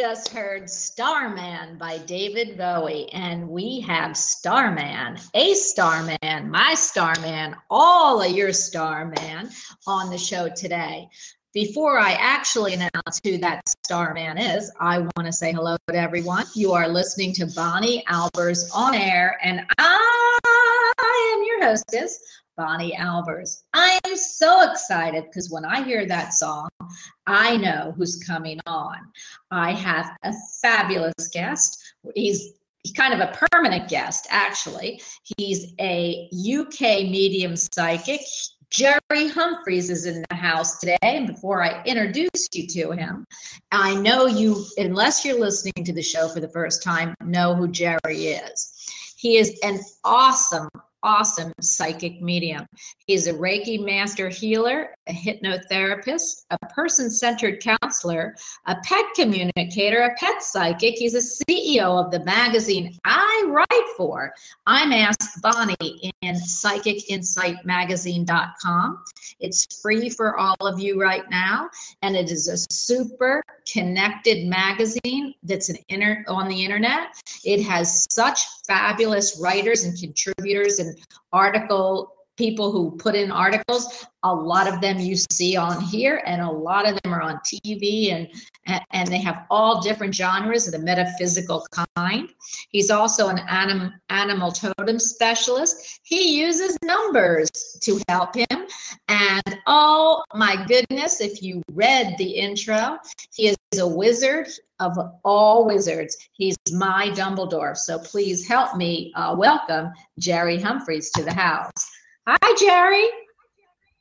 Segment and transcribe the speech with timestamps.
[0.00, 8.22] just heard Starman by David Bowie, and we have Starman, a Starman, my Starman, all
[8.22, 9.50] of your Starman
[9.86, 11.06] on the show today.
[11.52, 16.46] Before I actually announce who that Starman is, I want to say hello to everyone.
[16.54, 22.18] You are listening to Bonnie Albers on air, and I am your hostess,
[22.60, 23.62] Bonnie Albers.
[23.72, 26.68] I am so excited because when I hear that song,
[27.26, 28.98] I know who's coming on.
[29.50, 31.82] I have a fabulous guest.
[32.14, 32.52] He's
[32.94, 35.00] kind of a permanent guest, actually.
[35.38, 38.20] He's a UK medium psychic.
[38.68, 40.98] Jerry Humphreys is in the house today.
[41.00, 43.24] And before I introduce you to him,
[43.72, 47.68] I know you, unless you're listening to the show for the first time, know who
[47.68, 48.74] Jerry is.
[49.16, 50.68] He is an awesome,
[51.02, 52.66] awesome psychic medium.
[53.06, 58.36] He's a Reiki master healer, a hypnotherapist, a person centered counselor,
[58.66, 60.96] a pet communicator, a pet psychic.
[60.96, 64.34] He's a CEO of the magazine I write for.
[64.66, 69.04] I'm Ask Bonnie in psychicinsightmagazine.com.
[69.40, 71.70] It's free for all of you right now,
[72.02, 77.08] and it is a super connected magazine that's an inter- on the internet.
[77.44, 80.89] It has such fabulous writers and contributors and
[81.32, 86.40] article people who put in articles a lot of them you see on here and
[86.40, 88.28] a lot of them are on tv and
[88.92, 92.28] and they have all different genres of the metaphysical kind.
[92.68, 96.00] He's also an anim, animal totem specialist.
[96.02, 97.50] He uses numbers
[97.82, 98.66] to help him.
[99.08, 102.98] And oh my goodness if you read the intro
[103.34, 104.48] he is a wizard
[104.78, 106.16] of all wizards.
[106.32, 107.76] He's my dumbledore.
[107.76, 111.89] So please help me uh, welcome jerry humphreys to the house
[112.32, 113.08] Hi, Jerry.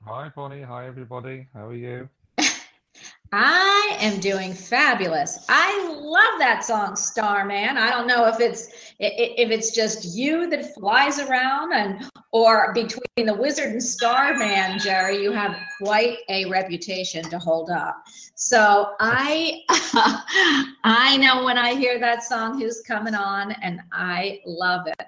[0.06, 0.62] Hi, Bonnie.
[0.62, 1.48] Hi, everybody.
[1.52, 2.08] How are you?
[3.34, 5.48] I am doing fabulous.
[5.50, 7.76] I love that song, Starman.
[7.76, 8.68] I don't know if it's
[9.00, 15.24] if it's just you that flies around and or between the wizard and Starman, Jerry,
[15.24, 18.04] you have quite a reputation to hold up.
[18.36, 19.64] So I
[20.84, 25.08] I know when I hear that song who's coming on and I love it.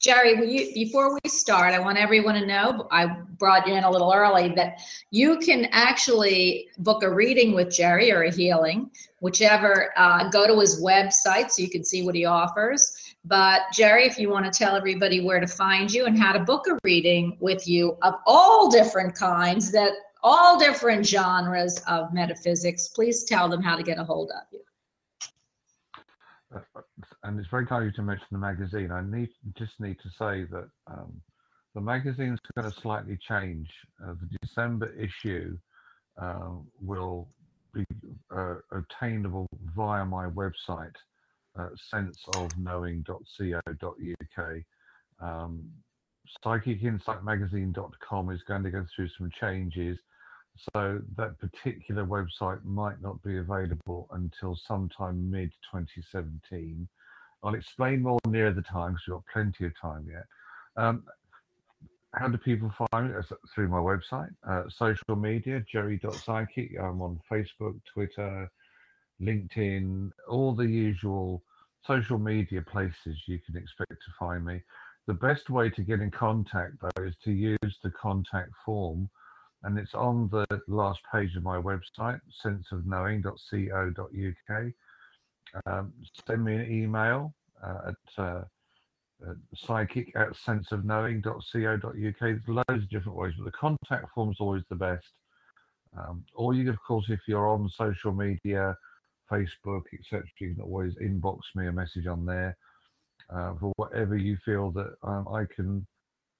[0.00, 3.06] Jerry, will you, before we start, I want everyone to know, I
[3.38, 4.80] brought you in a little early, that
[5.10, 10.58] you can actually book a reading with Jerry or a healing, whichever, uh, go to
[10.60, 13.14] his website so you can see what he offers.
[13.24, 16.40] But Jerry, if you want to tell everybody where to find you and how to
[16.40, 19.92] book a reading with you of all different kinds, that
[20.22, 24.60] all different genres of metaphysics, please tell them how to get a hold of you.
[27.28, 28.90] And it's very kind of you to mention the magazine.
[28.90, 29.28] I need
[29.58, 31.20] just need to say that um,
[31.74, 33.68] the magazine is going to slightly change.
[34.02, 35.58] Uh, the December issue
[36.16, 37.28] uh, will
[37.74, 37.84] be
[38.34, 39.46] uh, obtainable
[39.76, 40.94] via my website,
[41.58, 44.56] uh, senseofknowing.co.uk.
[45.20, 45.70] Um,
[46.42, 49.98] psychicinsightmagazine.com is going to go through some changes
[50.72, 56.88] so that particular website might not be available until sometime mid 2017
[57.42, 60.24] I'll explain more near the time because we've got plenty of time yet.
[60.76, 61.04] Um,
[62.14, 63.20] how do people find me?
[63.54, 66.72] Through my website, uh, social media, jerry.psychic.
[66.80, 68.50] I'm on Facebook, Twitter,
[69.20, 71.42] LinkedIn, all the usual
[71.86, 74.62] social media places you can expect to find me.
[75.06, 79.08] The best way to get in contact, though, is to use the contact form,
[79.62, 84.72] and it's on the last page of my website, senseofknowing.co.uk.
[85.66, 85.92] Um,
[86.26, 88.42] send me an email uh, at uh,
[89.26, 92.20] uh, psychic at senseofknowing.co.uk.
[92.20, 95.06] There's loads of different ways, but the contact form is always the best.
[95.98, 98.76] Um, or you, of course, if you're on social media,
[99.30, 102.56] Facebook, etc., you can always inbox me a message on there
[103.30, 105.86] uh, for whatever you feel that um, I can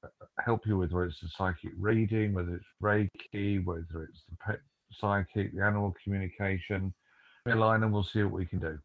[0.05, 0.09] uh,
[0.45, 4.61] help you with, whether it's a psychic reading, whether it's Reiki, whether it's the pet
[4.93, 6.93] psychic, the animal communication.
[7.47, 8.79] Line and we'll see what we can do.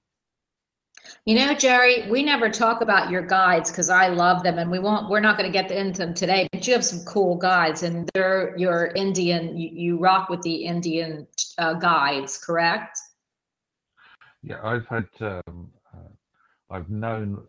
[1.26, 4.80] You know, Jerry, we never talk about your guides because I love them, and we
[4.80, 5.10] won't.
[5.10, 6.48] We're not going to get into them today.
[6.52, 9.58] But you have some cool guides, and they're your Indian.
[9.58, 13.00] You, you rock with the Indian uh, guides, correct?
[14.42, 15.08] Yeah, I've had.
[15.22, 16.10] Um, uh,
[16.70, 17.42] I've known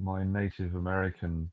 [0.00, 1.50] my Native American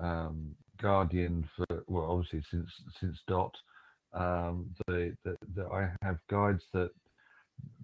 [0.00, 3.56] um, guardian for well, obviously since since Dot.
[4.12, 5.16] Um, the
[5.72, 6.90] I have guides that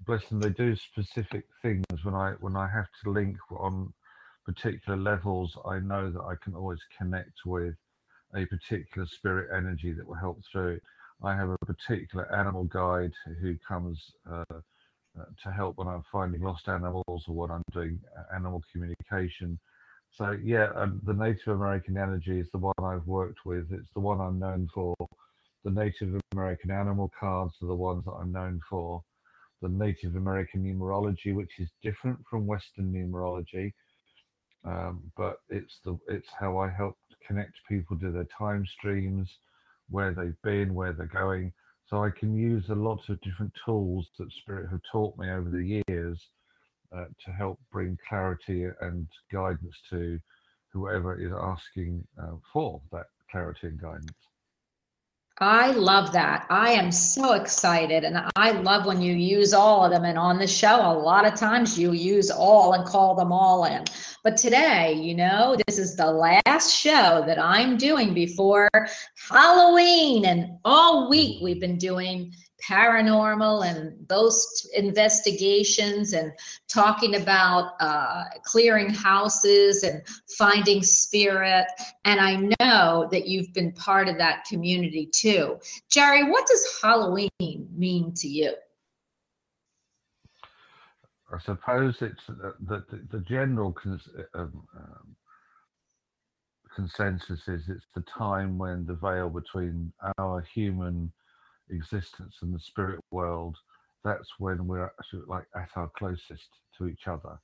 [0.09, 3.93] bless them, they do specific things when I when I have to link on
[4.47, 5.55] particular levels.
[5.67, 7.75] I know that I can always connect with
[8.35, 10.83] a particular spirit energy that will help through it.
[11.23, 13.13] I have a particular animal guide
[13.43, 18.01] who comes uh, uh, to help when I'm finding lost animals or when I'm doing
[18.35, 19.59] animal communication.
[20.17, 23.67] So yeah, um, the Native American energy is the one I've worked with.
[23.73, 24.95] It's the one I'm known for.
[25.65, 29.03] The Native American animal cards are the ones that I'm known for
[29.63, 33.73] the Native American numerology, which is different from Western numerology.
[34.65, 36.97] Um, but it's the it's how I help
[37.27, 39.29] connect people to their time streams,
[39.89, 41.53] where they've been, where they're going.
[41.89, 45.49] So I can use a lot of different tools that Spirit have taught me over
[45.49, 46.21] the years
[46.95, 50.19] uh, to help bring clarity and guidance to
[50.73, 54.15] whoever is asking uh, for that clarity and guidance.
[55.41, 56.47] I love that.
[56.51, 58.03] I am so excited.
[58.03, 60.05] And I love when you use all of them.
[60.05, 63.65] And on the show, a lot of times you use all and call them all
[63.65, 63.85] in.
[64.25, 68.69] But today, you know, this is the last show that I'm doing before
[69.31, 70.25] Halloween.
[70.25, 72.33] And all week we've been doing
[72.67, 76.33] paranormal and those investigations and
[76.69, 80.03] talking about uh, clearing houses and
[80.37, 81.67] finding spirit.
[82.05, 85.59] And I know that you've been part of that community too.
[85.91, 88.55] Jerry, what does Halloween mean to you?
[91.33, 95.17] I suppose it's the, the, the general cons- um, um,
[96.75, 101.13] consensus is it's the time when the veil between our human
[101.71, 103.57] existence and the spirit world,
[104.05, 107.39] that's when we're actually like at our closest to each other.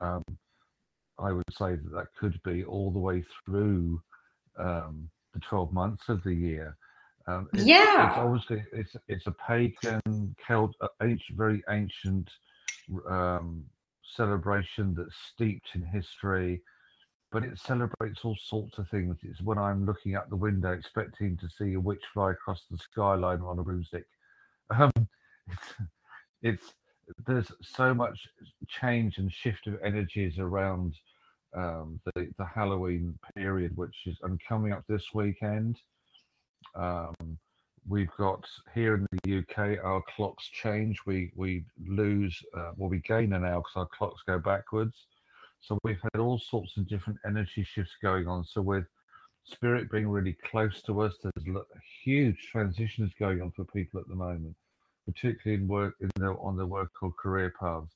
[0.00, 0.22] Um,
[1.18, 4.02] I would say that that could be all the way through
[4.58, 6.76] um, the 12 months of the year.
[7.26, 8.08] Um, it's, Yeah.
[8.08, 12.28] it's obviously it's it's a pagan, Celt, uh, ancient, very ancient
[13.08, 13.64] um,
[14.02, 16.62] celebration that's steeped in history,
[17.34, 19.16] but it celebrates all sorts of things.
[19.24, 22.78] It's when I'm looking out the window expecting to see a witch fly across the
[22.78, 24.06] skyline on a broomstick.
[24.70, 25.74] Um, it's,
[26.42, 26.72] it's
[27.26, 28.18] there's so much
[28.66, 30.94] change and shift of energies around
[31.54, 35.76] um, the the Halloween period, which is and coming up this weekend.
[36.74, 37.14] Um,
[37.86, 40.98] we've got here in the UK, our clocks change.
[41.04, 44.94] We we lose, uh, well, we gain an hour because our clocks go backwards.
[45.66, 48.44] So we've had all sorts of different energy shifts going on.
[48.44, 48.84] So with
[49.44, 51.56] spirit being really close to us, there's
[52.02, 54.54] huge transitions going on for people at the moment,
[55.06, 57.92] particularly in work in the, on their work or career paths.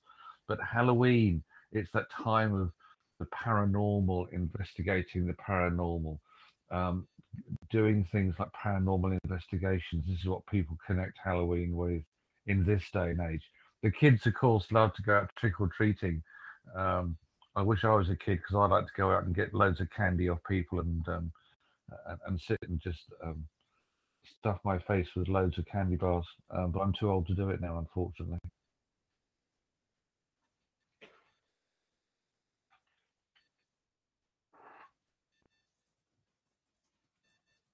[0.46, 2.72] But Halloween, it's that time of
[3.18, 6.18] the paranormal, investigating the paranormal,
[6.70, 7.06] um,
[7.70, 10.06] doing things like paranormal investigations.
[10.06, 12.02] This is what people connect Halloween with
[12.46, 13.42] in this day and age.
[13.82, 16.22] The kids, of course, love to go out trick or treating.
[16.74, 17.18] Um,
[17.58, 19.80] I wish I was a kid because I like to go out and get loads
[19.80, 21.32] of candy off people and um,
[22.06, 23.42] and, and sit and just um,
[24.38, 26.24] stuff my face with loads of candy bars.
[26.56, 28.38] Um, but I'm too old to do it now, unfortunately.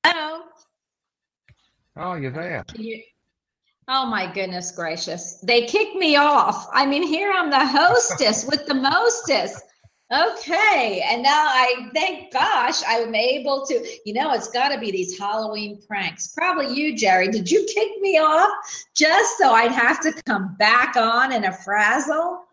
[0.06, 0.44] Hello.
[1.96, 2.64] Oh, you're there.
[2.74, 3.02] You-
[3.86, 5.40] Oh my goodness gracious.
[5.42, 6.66] They kicked me off.
[6.72, 9.62] I mean, here I'm the hostess with the mostest.
[10.14, 11.04] Okay.
[11.10, 15.18] And now I thank gosh I'm able to, you know, it's got to be these
[15.18, 16.28] Halloween pranks.
[16.28, 17.28] Probably you, Jerry.
[17.28, 18.50] Did you kick me off
[18.94, 22.44] just so I'd have to come back on in a frazzle?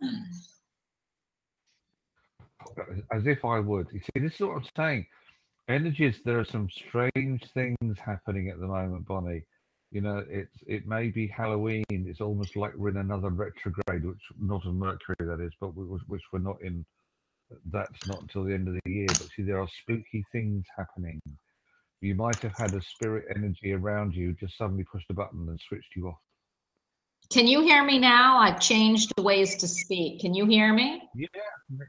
[3.12, 3.88] As if I would.
[3.91, 5.06] You see, this is what I'm saying.
[5.68, 9.44] Energies, there are some strange things happening at the moment, Bonnie.
[9.91, 11.84] You know, it's it may be Halloween.
[11.89, 15.84] It's almost like we're in another retrograde, which not of Mercury that is, but we,
[15.84, 16.86] which we're not in.
[17.72, 19.15] That's not until the end of the year.
[19.15, 21.22] But see, there are spooky things happening.
[22.01, 25.60] You might have had a spirit energy around you, just suddenly pushed a button and
[25.67, 26.17] switched you off.
[27.31, 28.38] Can you hear me now?
[28.38, 30.20] I've changed the ways to speak.
[30.20, 31.03] Can you hear me?
[31.15, 31.27] Yeah,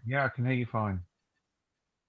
[0.06, 1.00] yeah, I can hear you fine.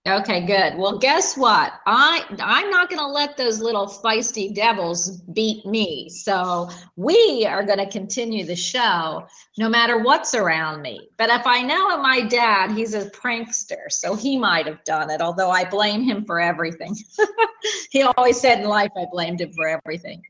[0.05, 0.77] Okay, good.
[0.77, 1.79] Well, guess what?
[1.85, 6.09] I I'm not going to let those little feisty devils beat me.
[6.09, 9.25] So we are going to continue the show
[9.57, 11.07] no matter what's around me.
[11.17, 15.21] But if I know my dad, he's a prankster, so he might have done it.
[15.21, 16.97] Although I blame him for everything.
[17.89, 20.21] he always said in life I blamed him for everything.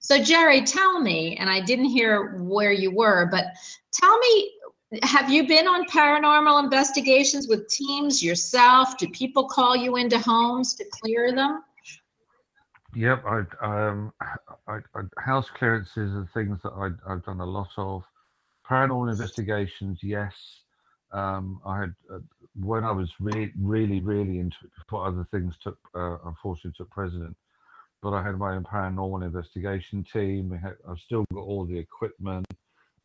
[0.00, 3.46] So Jerry, tell me, and I didn't hear where you were, but
[3.94, 4.52] tell me
[5.02, 8.98] have you been on paranormal investigations with teams yourself?
[8.98, 11.62] Do people call you into homes to clear them?
[12.94, 14.12] Yep, I, um,
[14.68, 18.04] I, I, house clearances are things that I, I've done a lot of.
[18.68, 20.34] Paranormal investigations, yes.
[21.10, 22.18] Um, I had uh,
[22.60, 26.90] when I was really, really, really into it before other things took, uh, unfortunately, took
[26.90, 27.36] precedent.
[28.02, 30.50] But I had my own paranormal investigation team.
[30.50, 32.46] Had, I've still got all the equipment.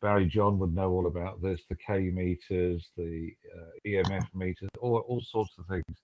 [0.00, 4.98] Barry John would know all about this: the K meters, the uh, EMF meters, all
[5.08, 5.98] all sorts of things.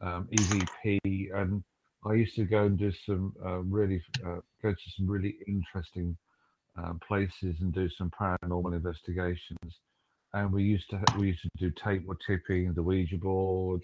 [0.00, 1.62] Um, EVP, and
[2.06, 6.16] I used to go and do some uh, really uh, go to some really interesting
[6.78, 9.80] uh, places and do some paranormal investigations.
[10.32, 13.82] And we used to we used to do table tipping, the Ouija board,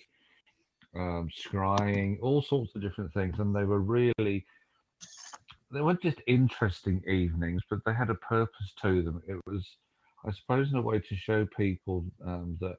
[0.95, 4.47] um, scrying, all sorts of different things, and they were really
[5.73, 9.23] they weren't just interesting evenings, but they had a purpose to them.
[9.27, 9.67] It was
[10.27, 12.77] I suppose, in a way to show people um, that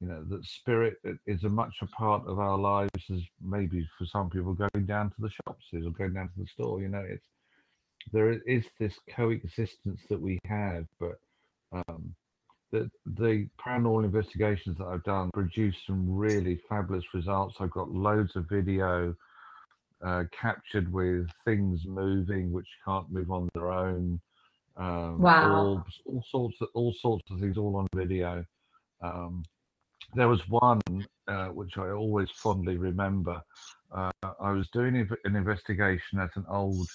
[0.00, 4.04] you know that spirit is a much a part of our lives as maybe for
[4.06, 6.80] some people going down to the shops is or going down to the store.
[6.80, 7.26] You know, it's
[8.12, 11.18] there is this coexistence that we have, but
[11.72, 12.14] um,
[12.72, 17.56] the the paranormal investigations that I've done produce some really fabulous results.
[17.60, 19.14] I've got loads of video
[20.04, 24.20] uh, captured with things moving which can't move on their own.
[24.76, 25.64] Um, Wow.
[25.76, 28.44] orbs, all sorts of all sorts of things, all on video.
[29.02, 29.42] Um,
[30.14, 30.80] there was one
[31.28, 33.40] uh, which I always fondly remember.
[33.94, 34.10] Uh,
[34.40, 36.88] I was doing an investigation at an old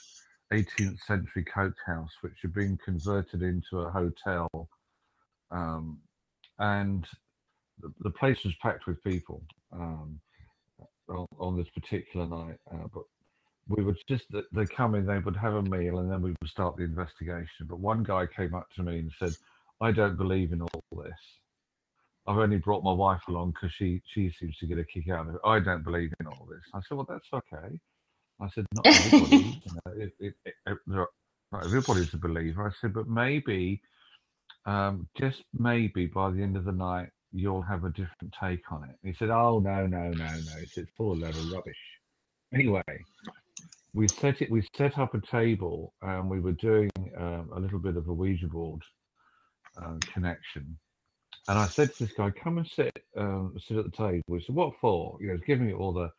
[0.53, 4.49] 18th century coach house, which had been converted into a hotel,
[5.49, 5.97] um,
[6.59, 7.07] and
[7.79, 9.41] the, the place was packed with people
[9.71, 10.19] um,
[11.11, 12.57] on, on this particular night.
[12.71, 13.03] Uh, but
[13.67, 16.31] we would just th- they come in, they would have a meal, and then we
[16.41, 17.67] would start the investigation.
[17.67, 19.35] But one guy came up to me and said,
[19.79, 21.13] "I don't believe in all this."
[22.27, 25.27] I've only brought my wife along because she she seems to get a kick out
[25.27, 25.41] of it.
[25.43, 26.61] I don't believe in all this.
[26.73, 27.79] I said, well, that's okay.
[28.39, 29.35] I said, not everybody.
[29.35, 31.07] you know, it, it, it, not
[31.65, 32.67] everybody's a believer.
[32.67, 33.81] I said, but maybe,
[34.65, 38.83] um, just maybe by the end of the night, you'll have a different take on
[38.89, 38.95] it.
[39.03, 40.59] He said, oh no no no no.
[40.59, 41.75] He said, full of level rubbish.
[42.53, 42.83] Anyway,
[43.93, 44.51] we set it.
[44.51, 48.13] We set up a table and we were doing um, a little bit of a
[48.13, 48.81] Ouija board
[49.77, 50.77] um, connection.
[51.47, 54.43] And I said to this guy, "Come and sit, um, sit at the table." He
[54.45, 56.09] said, "What for?" You know, he's giving it all the,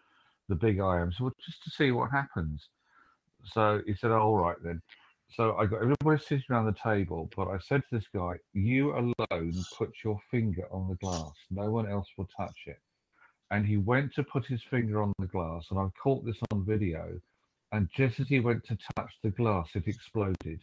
[0.49, 1.01] the big eye.
[1.01, 2.69] I said, "Well, just to see what happens."
[3.45, 4.81] So he said, oh, "All right then."
[5.35, 8.95] So I got everybody sitting around the table, but I said to this guy, "You
[8.95, 11.35] alone put your finger on the glass.
[11.51, 12.81] No one else will touch it."
[13.51, 16.67] And he went to put his finger on the glass, and I've caught this on
[16.67, 17.19] video.
[17.73, 20.61] And just as he went to touch the glass, it exploded.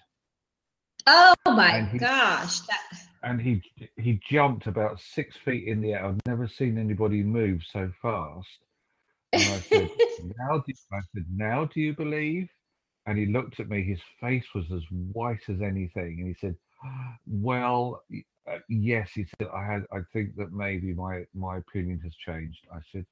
[1.07, 2.59] Oh my he- gosh.
[2.61, 2.83] That,
[3.23, 3.63] and he
[3.97, 6.05] he jumped about six feet in the air.
[6.05, 8.59] I've never seen anybody move so fast.
[9.33, 9.89] And I said,
[10.37, 12.49] "Now, do, I said, now do you believe?"
[13.09, 13.83] And he looked at me.
[13.83, 16.55] His face was as white as anything, and he said,
[17.25, 18.03] "Well,
[18.47, 19.87] uh, yes." He said, "I had.
[19.91, 23.07] I think that maybe my my opinion has changed." I said,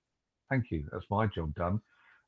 [0.52, 0.88] "Thank you.
[0.92, 1.82] That's my job done."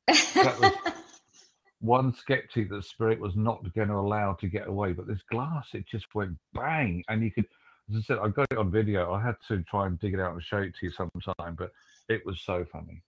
[0.08, 0.72] That was
[1.80, 4.92] one skeptic that spirit was not going to allow to get away.
[4.92, 7.46] But this glass, it just went bang, and you could,
[7.88, 9.12] as I said, I got it on video.
[9.12, 11.70] I had to try and dig it out and show it to you sometime, but
[12.08, 13.04] it was so funny.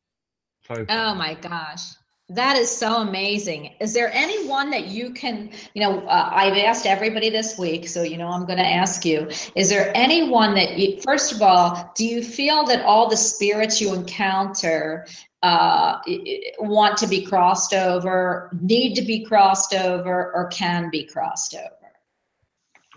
[0.69, 1.95] So Oh my gosh.
[2.35, 3.75] That is so amazing.
[3.81, 8.03] Is there anyone that you can, you know, uh, I've asked everybody this week, so
[8.03, 9.29] you know I'm going to ask you.
[9.55, 13.81] Is there anyone that you, first of all, do you feel that all the spirits
[13.81, 15.07] you encounter
[15.43, 20.89] uh, i- i- want to be crossed over, need to be crossed over, or can
[20.89, 21.93] be crossed over?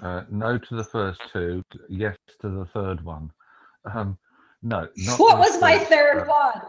[0.01, 3.31] Uh, no to the first two, yes to the third one.
[3.93, 4.17] Um,
[4.61, 6.61] no, not What was my third one?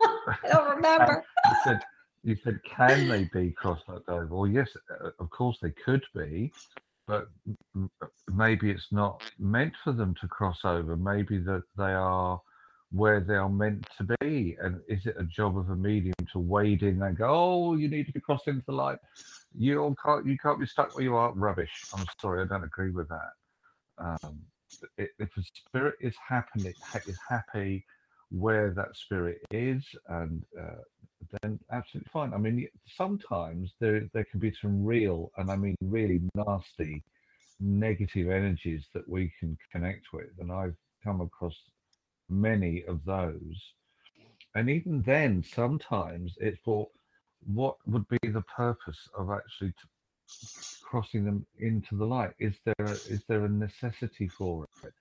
[0.44, 1.24] I don't remember.
[1.50, 1.80] you said
[2.24, 4.26] you said can they be crossed over?
[4.26, 6.52] Well, yes, uh, of course they could be,
[7.06, 7.28] but
[8.32, 10.96] maybe it's not meant for them to cross over.
[10.96, 12.40] Maybe that they are
[12.92, 14.56] where they are meant to be.
[14.60, 17.88] And is it a job of a medium to wade in and go, "Oh, you
[17.88, 18.98] need to be crossed into the light.
[19.56, 20.26] You can't.
[20.26, 21.86] You can't be stuck where you are." Rubbish.
[21.92, 23.32] I'm sorry, I don't agree with that.
[23.98, 24.40] Um,
[24.96, 26.74] if a spirit is happening,
[27.06, 27.84] is happy
[28.38, 30.82] where that spirit is, and uh,
[31.42, 32.34] then absolutely fine.
[32.34, 32.66] I mean,
[32.96, 37.02] sometimes there there can be some real, and I mean really nasty,
[37.60, 41.56] negative energies that we can connect with, and I've come across
[42.28, 43.72] many of those.
[44.54, 46.88] And even then, sometimes it's for
[47.46, 49.88] what would be the purpose of actually t-
[50.82, 52.32] crossing them into the light?
[52.38, 54.92] Is there a, is there a necessity for it?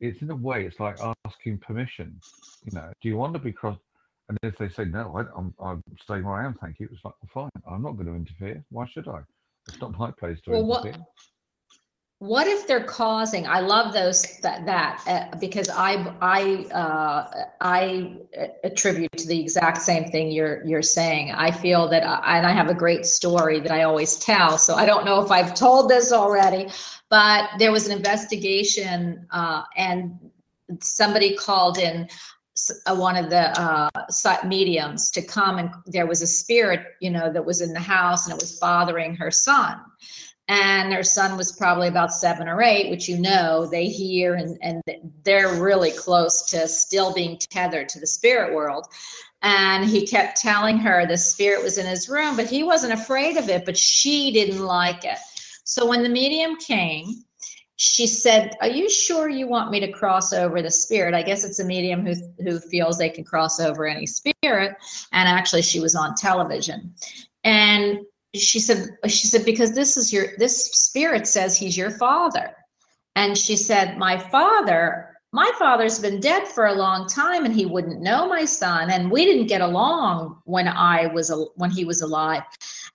[0.00, 2.20] It's in a way, it's like asking permission.
[2.64, 3.80] You know, do you want to be crossed?
[4.28, 6.88] And if they say no, I, I'm I'm staying where I am, thank you.
[6.90, 8.64] It's like, well, fine, I'm not going to interfere.
[8.70, 9.20] Why should I?
[9.68, 10.92] It's not my place to Well, interfere.
[10.92, 11.06] What
[12.46, 18.16] if they're causing, I love those, that, that, uh, because I, I, uh, I
[18.64, 21.32] attribute to the exact same thing you're, you're saying.
[21.32, 24.74] I feel that, I- and I have a great story that I always tell, so
[24.74, 26.68] I don't know if I've told this already,
[27.10, 30.18] but there was an investigation, uh, and
[30.80, 32.06] somebody called in uh,
[32.88, 33.90] one of the, uh,
[34.46, 38.26] mediums to come and there was a spirit, you know, that was in the house
[38.26, 39.80] and it was bothering her son
[40.48, 44.56] and their son was probably about seven or eight, which you know they hear and,
[44.62, 44.82] and
[45.24, 48.86] they're really close to still being tethered to the spirit world.
[49.42, 53.36] And he kept telling her the spirit was in his room, but he wasn't afraid
[53.36, 55.18] of it, but she didn't like it.
[55.64, 57.24] So when the medium came
[57.76, 61.44] she said, "Are you sure you want me to cross over the spirit?" I guess
[61.44, 64.76] it's a medium who who feels they can cross over any spirit.
[65.12, 66.94] And actually, she was on television,
[67.44, 68.00] and
[68.34, 72.54] she said, "She said because this is your this spirit says he's your father."
[73.14, 77.66] And she said, "My father." My father's been dead for a long time and he
[77.66, 82.00] wouldn't know my son and we didn't get along when I was when he was
[82.00, 82.40] alive.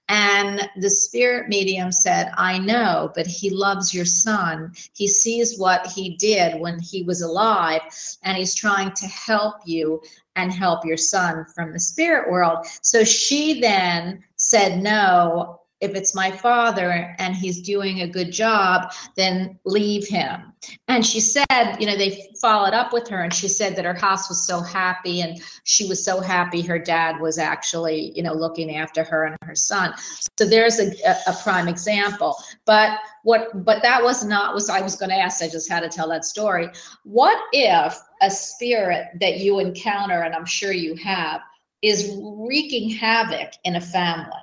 [0.09, 4.73] And the spirit medium said, I know, but he loves your son.
[4.95, 7.81] He sees what he did when he was alive,
[8.23, 10.01] and he's trying to help you
[10.35, 12.65] and help your son from the spirit world.
[12.81, 18.91] So she then said, No, if it's my father and he's doing a good job,
[19.15, 20.53] then leave him.
[20.87, 23.95] And she said, you know, they followed up with her and she said that her
[23.95, 28.33] house was so happy and she was so happy her dad was actually, you know,
[28.33, 29.93] looking after her and her son.
[30.37, 30.91] So there's a,
[31.27, 32.35] a prime example.
[32.65, 35.81] But what but that was not was I was going to ask, I just had
[35.81, 36.69] to tell that story.
[37.03, 41.41] What if a spirit that you encounter, and I'm sure you have,
[41.81, 44.41] is wreaking havoc in a family?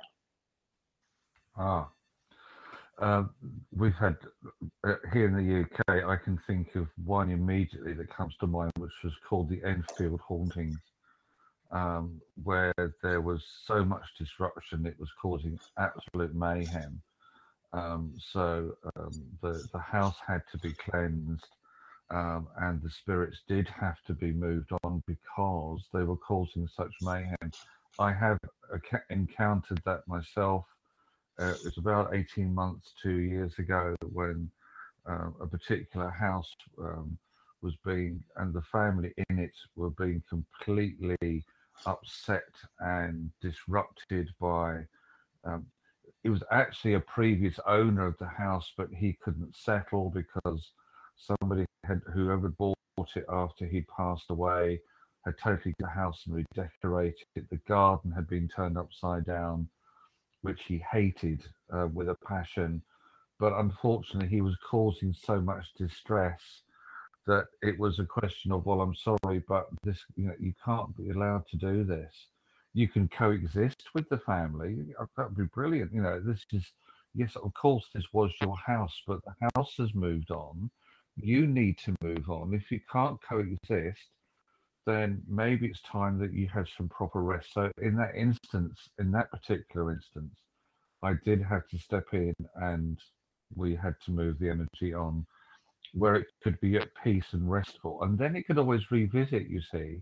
[1.61, 1.89] Ah,
[3.01, 3.23] uh,
[3.75, 4.15] we've had
[4.85, 6.05] uh, here in the UK.
[6.05, 10.21] I can think of one immediately that comes to mind, which was called the Enfield
[10.21, 10.79] hauntings,
[11.71, 17.01] um, where there was so much disruption it was causing absolute mayhem.
[17.73, 21.45] Um, so um, the the house had to be cleansed,
[22.09, 26.93] um, and the spirits did have to be moved on because they were causing such
[27.01, 27.51] mayhem.
[27.99, 28.37] I have
[29.09, 30.65] encountered that myself
[31.39, 34.49] uh, it was about 18 months, two years ago, when
[35.09, 37.17] uh, a particular house um,
[37.61, 41.43] was being, and the family in it were being completely
[41.85, 44.79] upset and disrupted by.
[45.45, 45.65] Um,
[46.23, 50.71] it was actually a previous owner of the house, but he couldn't settle because
[51.15, 52.75] somebody had, whoever bought
[53.15, 54.81] it after he passed away,
[55.23, 57.49] had totally the house and redecorated it.
[57.49, 59.69] The garden had been turned upside down
[60.41, 62.81] which he hated uh, with a passion.
[63.39, 66.41] But unfortunately, he was causing so much distress
[67.25, 70.95] that it was a question of, well, I'm sorry, but this, you know, you can't
[70.97, 72.13] be allowed to do this.
[72.73, 74.77] You can coexist with the family.
[74.99, 75.93] Uh, that would be brilliant.
[75.93, 76.65] You know, this is,
[77.13, 80.69] yes, of course, this was your house, but the house has moved on.
[81.15, 82.53] You need to move on.
[82.53, 84.09] If you can't coexist,
[84.89, 87.53] then maybe it's time that you have some proper rest.
[87.53, 90.33] So in that instance, in that particular instance,
[91.03, 92.99] I did have to step in and
[93.55, 95.25] we had to move the energy on
[95.93, 98.01] where it could be at peace and restful.
[98.03, 100.01] And then it could always revisit, you see,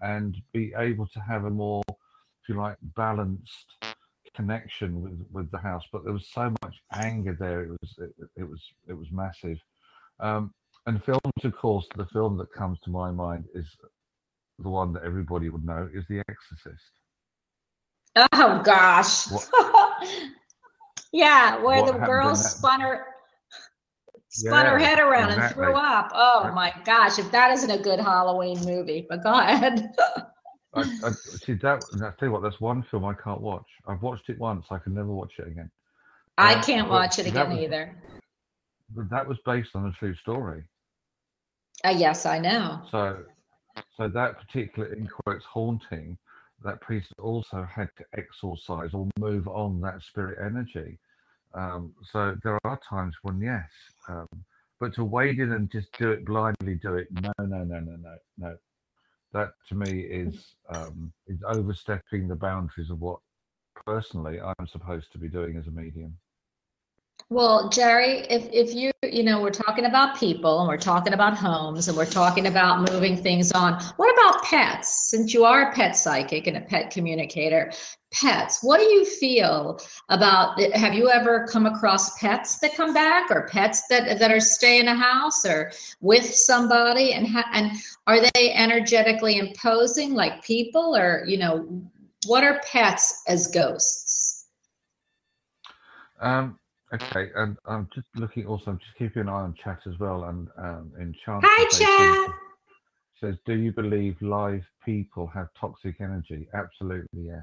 [0.00, 3.72] and be able to have a more, if you like, balanced
[4.34, 5.84] connection with, with the house.
[5.92, 7.64] But there was so much anger there.
[7.64, 9.58] It was, it, it was, it was massive.
[10.20, 10.52] Um,
[10.86, 13.68] and films, of course, the film that comes to my mind is
[14.58, 16.82] the one that everybody would know is The Exorcist.
[18.32, 19.26] Oh gosh.
[21.12, 23.06] yeah, where What the girl spun her
[24.28, 26.10] spun her head around and threw up.
[26.14, 29.94] Oh my gosh, if that isn't a good Halloween movie, but go ahead.
[30.74, 31.84] I, I see that.
[31.96, 33.66] I tell you what, that's one film I can't watch.
[33.86, 34.66] I've watched it once.
[34.70, 35.70] I can never watch it again.
[36.38, 37.94] I Um, can't watch it again was- either.
[38.94, 40.62] But that was based on a true story.
[41.84, 42.82] Uh, yes, I know.
[42.90, 43.24] So,
[43.96, 46.18] so that particular in quotes haunting,
[46.64, 50.98] that priest also had to exorcise or move on that spirit energy.
[51.54, 53.70] Um, so there are times when yes,
[54.08, 54.28] um,
[54.78, 57.08] but to wade in and just do it blindly, do it.
[57.22, 58.56] No, no, no, no, no, no.
[59.32, 63.20] That to me is um, is overstepping the boundaries of what
[63.86, 66.16] personally I'm supposed to be doing as a medium.
[67.28, 71.36] Well, Jerry, if, if you, you know, we're talking about people and we're talking about
[71.36, 73.82] homes and we're talking about moving things on.
[73.96, 75.10] What about pets?
[75.10, 77.72] Since you are a pet psychic and a pet communicator,
[78.12, 83.28] pets, what do you feel about, have you ever come across pets that come back
[83.32, 87.72] or pets that, that are staying in a house or with somebody and, ha- and
[88.06, 91.66] are they energetically imposing like people or, you know,
[92.26, 94.46] what are pets as ghosts?
[96.20, 96.56] Um,
[96.92, 98.46] okay, and I'm just looking.
[98.46, 100.24] Also, I'm just keeping an eye on chat as well.
[100.24, 102.34] And um, in chance, Hi, Chad.
[103.20, 107.42] says, "Do you believe live people have toxic energy?" Absolutely, yes.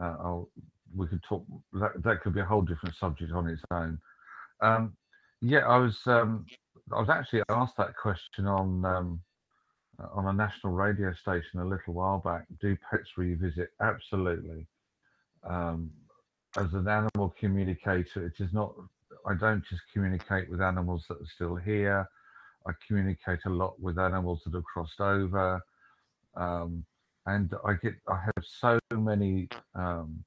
[0.00, 0.48] Uh, I'll,
[0.96, 1.44] we could talk.
[1.74, 3.98] That that could be a whole different subject on its own.
[4.60, 4.96] Um,
[5.40, 5.98] yeah, I was.
[6.06, 6.46] Um,
[6.92, 9.20] I was actually asked that question on um,
[10.12, 12.46] on a national radio station a little while back.
[12.60, 13.70] Do pets revisit?
[13.80, 14.66] Absolutely.
[15.48, 15.90] Um,
[16.56, 18.74] as an animal communicator, it is not.
[19.26, 22.08] I don't just communicate with animals that are still here.
[22.66, 25.60] I communicate a lot with animals that have crossed over,
[26.36, 26.84] um,
[27.26, 30.24] and I get I have so many um,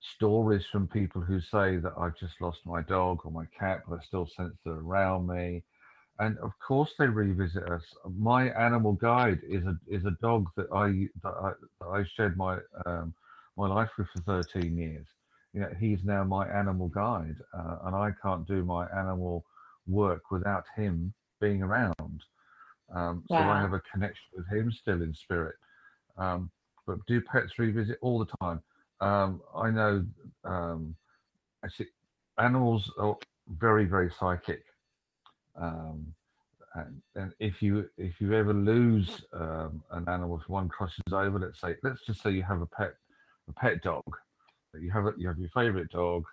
[0.00, 3.98] stories from people who say that I've just lost my dog or my cat, but
[3.98, 5.62] I still sense they're around me.
[6.20, 7.84] And of course, they revisit us.
[8.16, 12.36] My animal guide is a is a dog that I that I, that I shared
[12.36, 13.14] my um,
[13.56, 15.06] my life with for 13 years.
[15.52, 19.44] You know, he's now my animal guide, uh, and I can't do my animal
[19.86, 22.22] work without him being around.
[22.94, 25.56] Um, So I have a connection with him still in spirit.
[26.16, 26.50] Um,
[26.86, 28.62] but do pets revisit all the time?
[29.00, 30.04] Um, I know.
[30.44, 30.96] Um,
[31.64, 31.88] actually,
[32.38, 33.16] animals are
[33.48, 34.64] very, very psychic.
[35.56, 36.14] Um,
[36.74, 41.38] and, and if you if you ever lose um, an animal, if one crosses over,
[41.38, 42.94] let's say, let's just say you have a pet
[43.48, 44.04] a pet dog,
[44.74, 46.24] you have you have your favorite dog,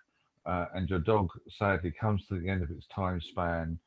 [0.45, 3.79] uh, and your dog sadly comes to the end of its time span,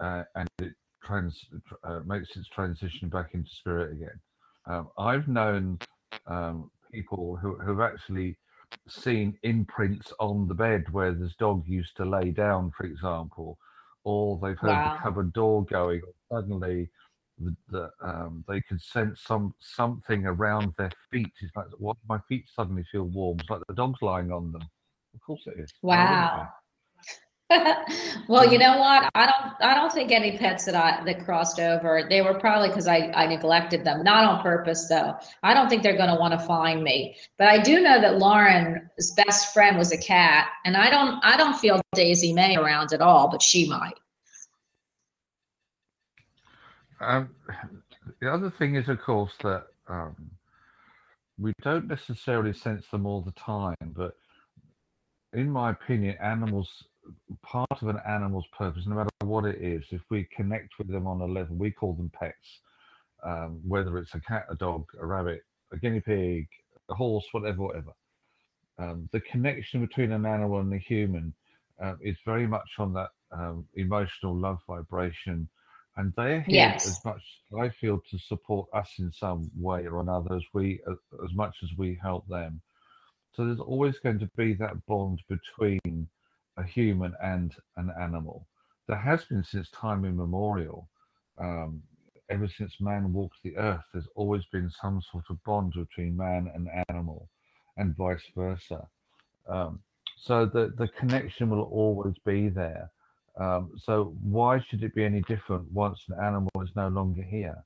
[0.00, 0.72] uh, and it
[1.04, 1.44] trans
[1.84, 4.20] uh, makes its transition back into spirit again.
[4.66, 5.78] Um, I've known
[6.26, 8.36] um, people who who've actually
[8.88, 13.58] seen imprints on the bed where this dog used to lay down, for example,
[14.04, 14.84] or they've heard Wow.
[14.84, 16.02] the cupboard door going.
[16.30, 16.90] Suddenly,
[17.70, 21.32] the um, they could sense some something around their feet.
[21.40, 23.38] It's like, why do my feet suddenly feel warm?
[23.40, 24.62] It's like the dog's lying on them.
[25.14, 25.72] Of course it is.
[25.82, 26.48] Wow.
[28.28, 29.10] well, you know what?
[29.14, 32.68] I don't I don't think any pets that I that crossed over, they were probably
[32.68, 34.02] because I, I neglected them.
[34.02, 35.16] Not on purpose though.
[35.42, 37.16] I don't think they're gonna want to find me.
[37.38, 41.36] But I do know that Lauren's best friend was a cat, and I don't I
[41.36, 43.94] don't feel Daisy May around at all, but she might.
[47.02, 47.30] Um,
[48.20, 50.30] the other thing is, of course, that um,
[51.38, 54.16] we don't necessarily sense them all the time, but
[55.32, 56.84] in my opinion, animals,
[57.42, 61.06] part of an animal's purpose, no matter what it is, if we connect with them
[61.06, 62.60] on a level, we call them pets,
[63.24, 66.46] um, whether it's a cat, a dog, a rabbit, a guinea pig,
[66.90, 67.92] a horse, whatever, whatever.
[68.78, 71.34] Um, the connection between an animal and a human
[71.82, 75.48] uh, is very much on that um, emotional love vibration
[75.96, 76.86] and they're here Yes.
[76.86, 77.22] as much
[77.58, 81.56] I feel to support us in some way or another as we as, as much
[81.62, 82.60] as we help them.
[83.34, 86.08] So there's always going to be that bond between
[86.56, 88.46] a human and an animal.
[88.86, 90.88] There has been since time immemorial.
[91.38, 91.82] Um,
[92.30, 96.50] ever since man walked the earth, there's always been some sort of bond between man
[96.54, 97.28] and animal,
[97.76, 98.86] and vice versa.
[99.48, 99.80] Um,
[100.16, 102.90] so the the connection will always be there.
[103.38, 107.56] Um, so why should it be any different once an animal is no longer here?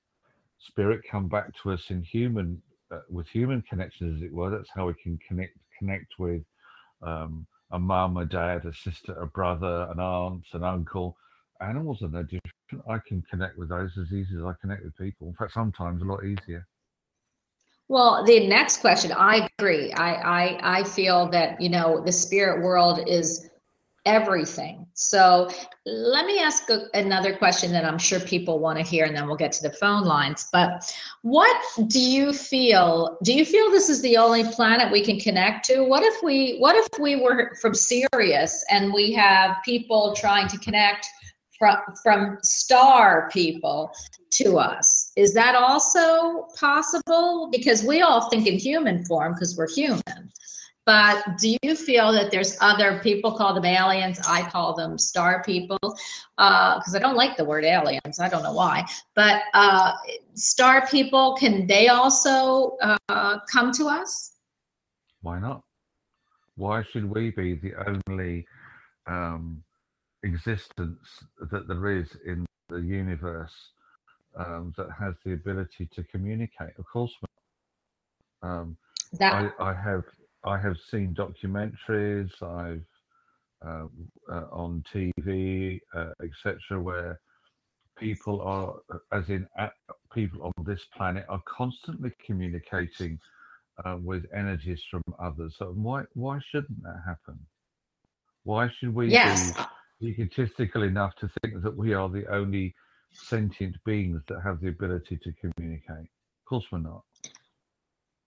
[0.58, 4.50] Spirit come back to us in human, uh, with human connections, as it were.
[4.50, 6.42] That's how we can connect connect with
[7.02, 11.16] um, a mum, a dad, a sister, a brother, an aunt, an uncle.
[11.60, 12.88] Animals are no different.
[12.88, 15.28] I can connect with those as easy as I connect with people.
[15.28, 16.66] In fact, sometimes a lot easier.
[17.88, 19.92] Well, the next question, I agree.
[19.92, 23.48] I, I, I feel that, you know, the spirit world is
[24.06, 24.86] everything.
[24.94, 25.50] So
[25.84, 29.26] let me ask a, another question that I'm sure people want to hear, and then
[29.26, 30.48] we'll get to the phone lines.
[30.52, 31.56] But what
[31.88, 33.18] do you feel?
[33.22, 35.82] Do you feel this is the only planet we can connect to?
[35.82, 40.58] What if we, what if we were from Sirius and we have people trying to
[40.58, 41.06] connect
[41.58, 43.92] from, from star people
[44.32, 45.12] to us.
[45.16, 47.48] Is that also possible?
[47.50, 50.30] Because we all think in human form because we're human.
[50.86, 54.20] But do you feel that there's other people call them aliens?
[54.26, 58.20] I call them star people because I don't like the word aliens.
[58.20, 58.86] I don't know why.
[59.16, 59.94] But uh,
[60.34, 62.76] star people, can they also
[63.08, 64.36] uh, come to us?
[65.22, 65.62] Why not?
[66.54, 67.74] Why should we be the
[68.08, 68.46] only
[69.08, 69.64] um,
[70.22, 73.54] existence that there is in the universe
[74.36, 76.78] um, that has the ability to communicate?
[76.78, 77.12] Of course,
[78.42, 78.76] um,
[79.18, 80.04] That I, I have
[80.46, 82.30] I have seen documentaries.
[82.42, 82.84] I've
[83.64, 83.86] uh,
[84.30, 87.18] uh, on TV, uh, etc., where
[87.98, 88.74] people are,
[89.12, 89.68] as in uh,
[90.12, 93.18] people on this planet, are constantly communicating
[93.84, 95.56] uh, with energies from others.
[95.58, 97.38] So why why shouldn't that happen?
[98.44, 99.52] Why should we yes.
[100.00, 102.74] be egotistical enough to think that we are the only
[103.12, 106.08] sentient beings that have the ability to communicate?
[106.08, 107.02] Of course, we're not.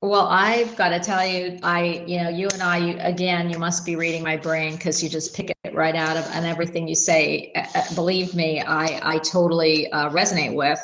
[0.02, 3.60] Well, I've got to tell you, I, you know, you and I, you, again, you
[3.60, 6.88] must be reading my brain because you just pick it right out of and everything
[6.88, 7.52] you say.
[7.54, 10.80] uh, believe me, I, I totally uh, resonate with.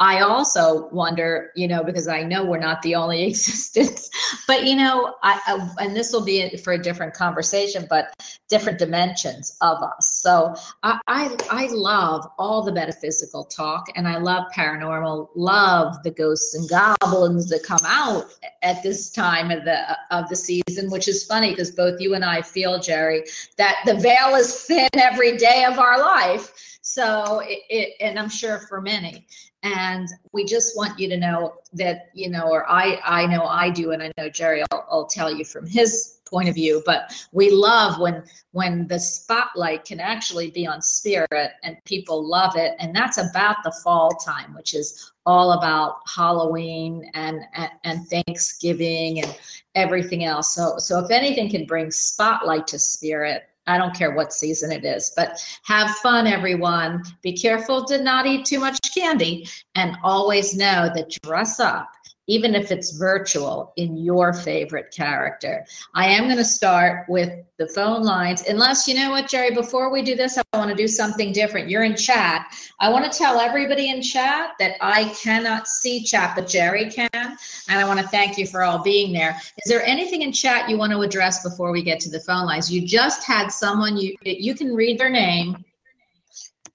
[0.00, 4.08] I also wonder, you know, because I know we're not the only existence,
[4.46, 8.14] but you know, I, I and this will be for a different conversation, but
[8.48, 10.20] different dimensions of us.
[10.22, 16.12] So I, I I love all the metaphysical talk, and I love paranormal, love the
[16.12, 18.26] ghosts and goblins that come out
[18.62, 22.24] at this time of the of the season, which is funny because both you and
[22.24, 23.24] I feel, Jerry,
[23.56, 26.77] that the veil is thin every day of our life.
[26.88, 29.26] So it, it and I'm sure for many.
[29.62, 33.68] And we just want you to know that you know or i i know i
[33.68, 37.26] do and i know jerry will will tell you from his point of view but
[37.32, 38.22] we love when
[38.52, 42.74] when the spotlight can actually be on spirit and people love it.
[42.78, 49.20] And that's about the fall time which is all about halloween and and, and thanksgiving
[49.22, 49.38] and
[49.74, 50.54] everything else.
[50.54, 54.84] So so if anything can bring spotlight to spirit I don't care what season it
[54.84, 57.02] is, but have fun, everyone.
[57.22, 61.88] Be careful to not eat too much candy and always know that dress up
[62.28, 65.64] even if it's virtual, in your favorite character.
[65.94, 69.90] I am going to start with the phone lines, unless you know what, Jerry, before
[69.90, 71.68] we do this, I want to do something different.
[71.68, 72.54] You're in chat.
[72.78, 77.08] I want to tell everybody in chat that I cannot see chat, but Jerry can.
[77.12, 77.38] And
[77.68, 79.36] I want to thank you for all being there.
[79.64, 82.46] Is there anything in chat you want to address before we get to the phone
[82.46, 82.70] lines?
[82.70, 85.64] You just had someone, you, you can read their name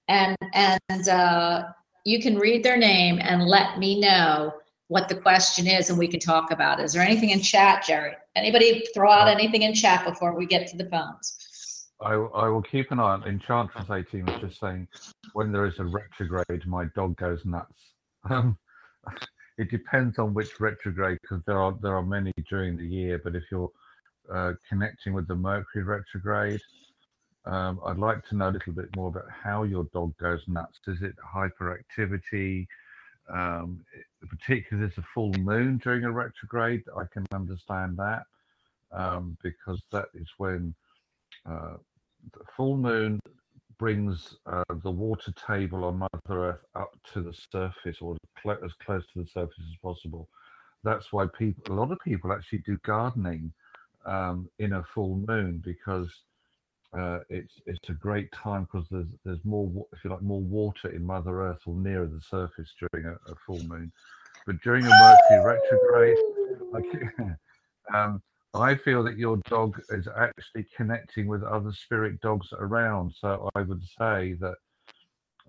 [0.08, 1.64] and, and, uh,
[2.06, 4.52] you can read their name and let me know
[4.88, 6.84] what the question is and we can talk about it.
[6.84, 8.12] Is there anything in chat, Jerry?
[8.36, 11.88] Anybody throw out anything in chat before we get to the phones?
[12.00, 14.88] I, I will keep an eye on Enchantress 18 was just saying
[15.32, 17.80] when there is a retrograde, my dog goes nuts.
[18.30, 18.56] Um,
[19.58, 23.20] it depends on which retrograde because there are there are many during the year.
[23.22, 23.70] But if you're
[24.32, 26.62] uh, connecting with the Mercury retrograde,
[27.44, 30.78] um, I'd like to know a little bit more about how your dog goes nuts.
[30.86, 32.66] Is it hyperactivity?
[33.28, 33.84] Um,
[34.28, 38.24] particularly there's a full moon during a retrograde, I can understand that
[38.92, 40.74] um, because that is when
[41.46, 41.74] uh,
[42.32, 43.20] the full moon
[43.78, 48.72] brings uh, the water table on Mother Earth up to the surface or cl- as
[48.84, 50.28] close to the surface as possible.
[50.84, 53.52] That's why people, a lot of people actually do gardening
[54.06, 56.08] um, in a full moon because
[56.98, 60.88] uh, it's it's a great time because there's there's more if you like more water
[60.90, 63.90] in Mother Earth or nearer the surface during a, a full moon.
[64.46, 66.16] But during a Mercury retrograde,
[67.92, 68.22] I, um,
[68.54, 73.14] I feel that your dog is actually connecting with other spirit dogs around.
[73.20, 74.56] So I would say that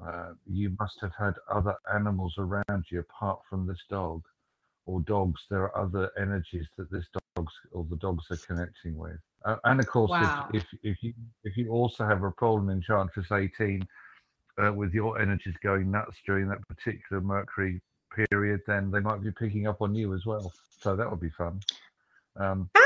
[0.03, 4.23] uh, you must have had other animals around you apart from this dog
[4.85, 5.41] or dogs.
[5.49, 7.05] There are other energies that this
[7.35, 9.19] dogs or the dogs are connecting with.
[9.45, 10.49] Uh, and of course, Wow.
[10.53, 13.87] if, if if you if you also have a problem in Enchantress 18
[14.63, 17.79] uh, with your energies going nuts during that particular Mercury
[18.31, 20.51] period, then they might be picking up on you as well.
[20.81, 21.59] So that would be fun.
[22.37, 22.81] Um, Ow!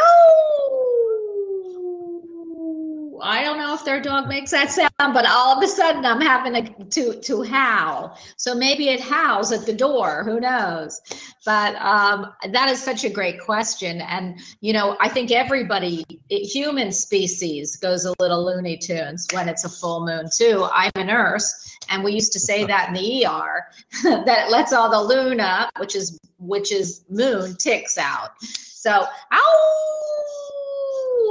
[3.21, 3.58] I don't know if
[3.89, 7.41] their dog makes that sound, but all of a sudden I'm having to, to, to
[7.41, 8.19] howl.
[8.37, 10.23] So maybe it howls at the door.
[10.23, 11.01] Who knows?
[11.43, 14.01] But um, that is such a great question.
[14.01, 19.49] And, you know, I think everybody, it- human species goes a little Looney Tunes when
[19.49, 20.67] it's a full moon, too.
[20.71, 23.65] I'm a nurse, and we used to say that in the ER
[24.25, 28.29] that it lets all the luna, which is which is moon, ticks out.
[28.43, 29.98] So, ow!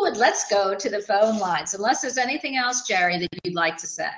[0.02, 1.74] Let's go to the phone lines.
[1.74, 4.11] Unless there's anything else, Jerry, that you'd like to say.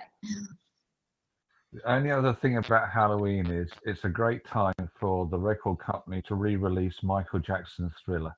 [1.72, 6.22] the only other thing about Halloween is it's a great time for the record company
[6.28, 8.34] to re-release Michael Jackson's Thriller.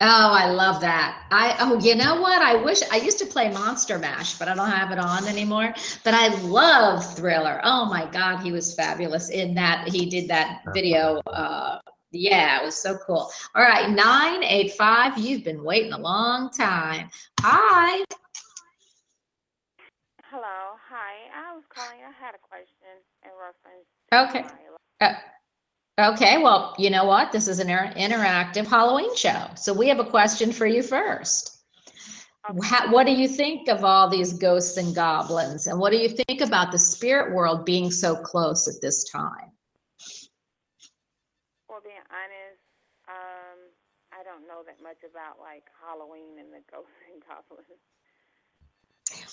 [0.00, 1.26] Oh, I love that.
[1.32, 2.40] I oh, you know what?
[2.40, 5.74] I wish I used to play Monster Mash, but I don't have it on anymore.
[6.04, 7.60] But I love Thriller.
[7.64, 9.88] Oh my God, he was fabulous in that.
[9.88, 11.20] He did that video.
[11.26, 13.30] Uh, yeah, it was so cool.
[13.54, 15.18] All right, nine eight five.
[15.18, 17.10] You've been waiting a long time.
[17.40, 18.04] Hi.
[20.24, 21.14] Hello, hi.
[21.34, 22.00] I was calling.
[22.06, 23.86] I had a question in reference.
[24.12, 24.44] Okay.
[25.00, 25.14] Uh,
[25.98, 27.32] Okay, well, you know what?
[27.32, 29.46] This is an inter- interactive Halloween show.
[29.56, 31.64] So we have a question for you first.
[32.62, 35.66] How, what do you think of all these ghosts and goblins?
[35.66, 39.50] And what do you think about the spirit world being so close at this time?
[42.18, 42.66] Honest,
[43.06, 43.58] um,
[44.10, 47.78] I don't know that much about like Halloween and the ghosts and goblins.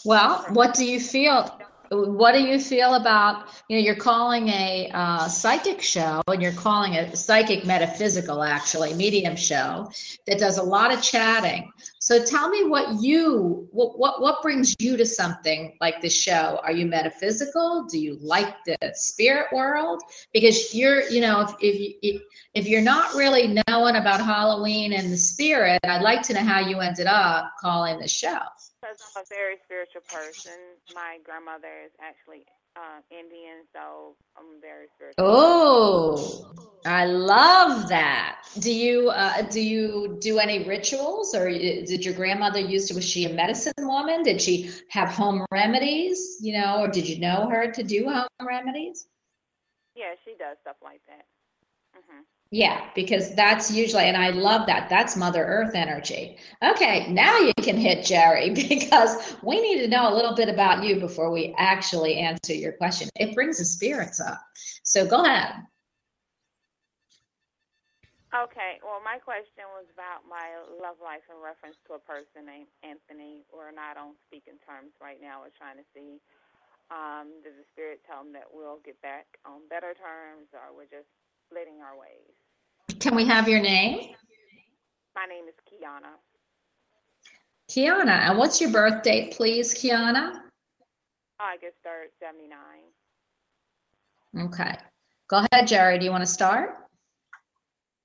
[0.06, 1.60] Well, what do you feel?
[1.92, 6.52] What do you feel about, you know, you're calling a uh, psychic show and you're
[6.54, 9.92] calling it psychic metaphysical, actually, medium show
[10.28, 11.72] that does a lot of chatting.
[12.06, 16.60] So tell me what you what what what brings you to something like this show?
[16.62, 17.88] Are you metaphysical?
[17.90, 20.04] Do you like the spirit world?
[20.32, 22.22] Because you're, you know, if if you
[22.54, 26.60] if, you're not really knowing about Halloween and the spirit, I'd like to know how
[26.60, 28.38] you ended up calling the show.
[28.80, 30.78] Because I'm a very spiritual person.
[30.94, 32.46] My grandmother is actually
[32.76, 35.24] uh, Indian, so I'm very spiritual.
[35.26, 36.54] Oh,
[36.86, 38.42] I love that.
[38.60, 42.96] Do you uh, do you do any rituals, or did your grandmother used to?
[42.96, 44.24] Was she a medicine woman?
[44.24, 46.38] Did she have home remedies?
[46.42, 49.08] You know, or did you know her to do home remedies?
[49.96, 51.26] Yeah, she does stuff like that.
[52.56, 54.88] Yeah, because that's usually, and I love that.
[54.88, 56.40] That's Mother Earth energy.
[56.64, 60.82] Okay, now you can hit Jerry because we need to know a little bit about
[60.82, 63.12] you before we actually answer your question.
[63.20, 64.40] It brings the spirits up.
[64.88, 65.68] So go ahead.
[68.32, 72.72] Okay, well, my question was about my love life in reference to a person named
[72.88, 73.44] Anthony.
[73.52, 75.44] We're not on speaking terms right now.
[75.44, 76.24] We're trying to see
[76.88, 80.88] um, does the spirit tell him that we'll get back on better terms or we're
[80.88, 81.12] just
[81.52, 82.45] splitting our ways.
[83.00, 84.14] Can we have your name?
[85.16, 86.14] My name is Kiana.
[87.70, 90.42] Kiana, and what's your birth date, please, Kiana?
[91.40, 92.58] August 3rd, 79.
[94.48, 94.78] Okay.
[95.30, 95.98] Go ahead, Jerry.
[95.98, 96.76] Do you want to start?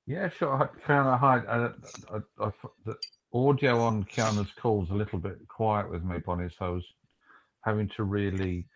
[0.07, 0.57] Yeah, sure.
[0.57, 1.39] Hi- Kiana, hi.
[1.49, 2.51] I, I, I,
[2.85, 2.97] the
[3.33, 6.85] audio on Kiana's call is a little bit quiet with me, Bonnie, so I was
[7.65, 8.67] having to really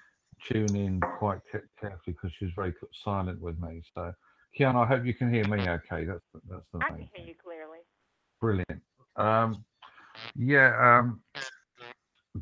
[0.51, 1.39] tune in quite
[1.81, 3.83] carefully because she was very silent with me.
[3.95, 4.13] So,
[4.59, 6.05] Kiana, I hope you can hear me okay.
[6.05, 7.79] That's that's the I can hear you clearly.
[8.41, 8.83] Brilliant.
[9.17, 9.65] Um,
[10.37, 11.21] yeah, um,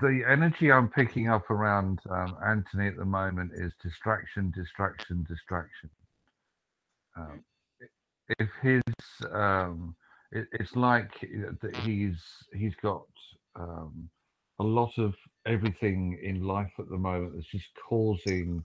[0.00, 5.90] the energy I'm picking up around um, Anthony at the moment is distraction, distraction, distraction.
[7.16, 7.44] Um,
[8.38, 8.82] if his,
[9.32, 9.94] um,
[10.30, 12.22] it, it's like that he's
[12.54, 13.06] he's got
[13.56, 14.08] um,
[14.58, 15.14] a lot of
[15.46, 18.62] everything in life at the moment that's just causing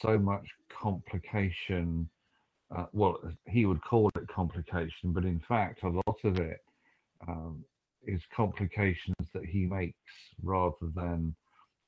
[0.00, 2.08] so much complication.
[2.74, 6.60] Uh, well, he would call it complication, but in fact, a lot of it
[7.26, 7.64] um,
[8.06, 9.96] is complications that he makes
[10.42, 11.34] rather than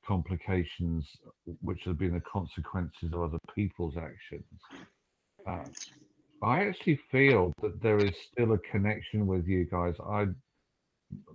[0.05, 1.07] complications
[1.61, 4.43] which have been the consequences of other people's actions.
[5.47, 5.63] Uh,
[6.43, 9.95] I actually feel that there is still a connection with you guys.
[10.05, 10.27] I,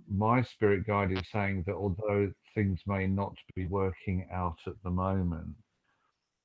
[0.07, 4.91] my spirit guide is saying that although things may not be working out at the
[4.91, 5.55] moment,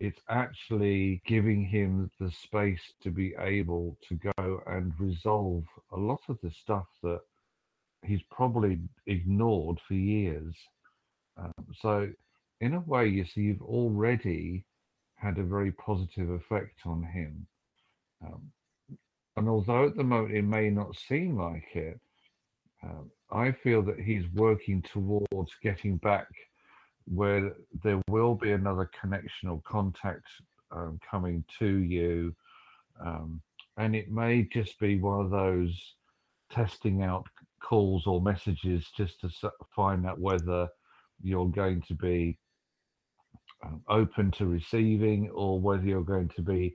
[0.01, 6.21] it's actually giving him the space to be able to go and resolve a lot
[6.29, 7.21] of the stuff that
[8.05, 10.55] he's probably ignored for years.
[11.37, 12.11] Um, so,
[12.61, 14.65] in a way, you see, you've already
[15.17, 17.47] had a very positive effect on him.
[18.25, 18.51] Um,
[19.37, 21.99] and although at the moment it may not seem like it,
[22.83, 26.29] um, I feel that he's working towards getting back
[27.07, 27.53] where
[27.83, 30.27] there will be another connection or contact
[30.71, 32.35] um, coming to you.
[33.05, 33.41] Um,
[33.77, 35.95] and it may just be one of those
[36.51, 37.27] testing out
[37.63, 39.31] calls or messages just to
[39.75, 40.69] find out whether
[41.23, 42.39] you're going to be
[43.65, 46.75] um, open to receiving or whether you're going to be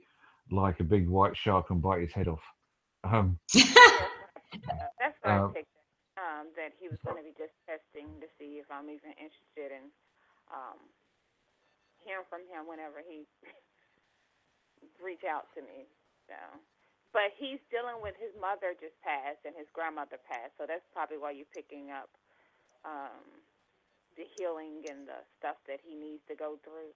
[0.50, 2.42] like a big white shark and bite his head off.
[3.04, 5.68] Um, That's what Uh, I picked
[6.18, 9.72] um, that he was going to be just testing to see if I'm even interested
[9.72, 9.88] in
[10.50, 10.78] um,
[12.02, 13.26] hearing from him whenever he
[15.04, 15.86] reach out to me.
[16.26, 16.36] So,
[17.10, 21.18] but he's dealing with his mother just passed and his grandmother passed, so that's probably
[21.18, 22.10] why you're picking up
[22.86, 23.22] um,
[24.14, 26.94] the healing and the stuff that he needs to go through.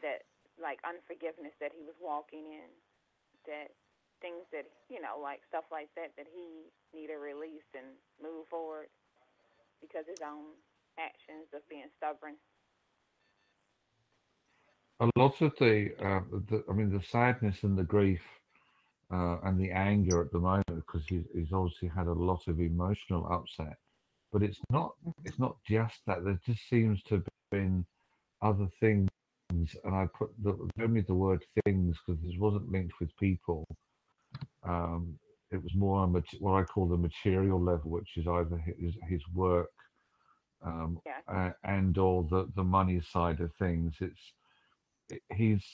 [0.00, 0.24] That
[0.58, 2.70] like unforgiveness that he was walking in,
[3.46, 3.70] that
[4.24, 8.48] things that you know, like stuff like that, that he need to release and move
[8.48, 8.88] forward
[9.82, 10.54] because his own
[10.98, 12.36] actions of being stubborn.
[15.02, 18.22] a lot of the, uh, the I mean, the sadness and the grief
[19.12, 22.60] uh, and the anger at the moment, because he's, he's obviously had a lot of
[22.60, 23.76] emotional upset.
[24.32, 26.24] But it's not, it's not just that.
[26.24, 27.84] There just seems to have been
[28.40, 29.08] other things,
[29.50, 33.64] and I put the, only the word things because this wasn't linked with people.
[34.64, 35.18] Um,
[35.50, 39.20] it was more on what I call the material level, which is either his, his
[39.34, 39.68] work
[40.64, 41.20] um, Yeah.
[41.28, 43.94] uh, and or the the money side of things.
[44.00, 44.32] It's
[45.34, 45.64] he's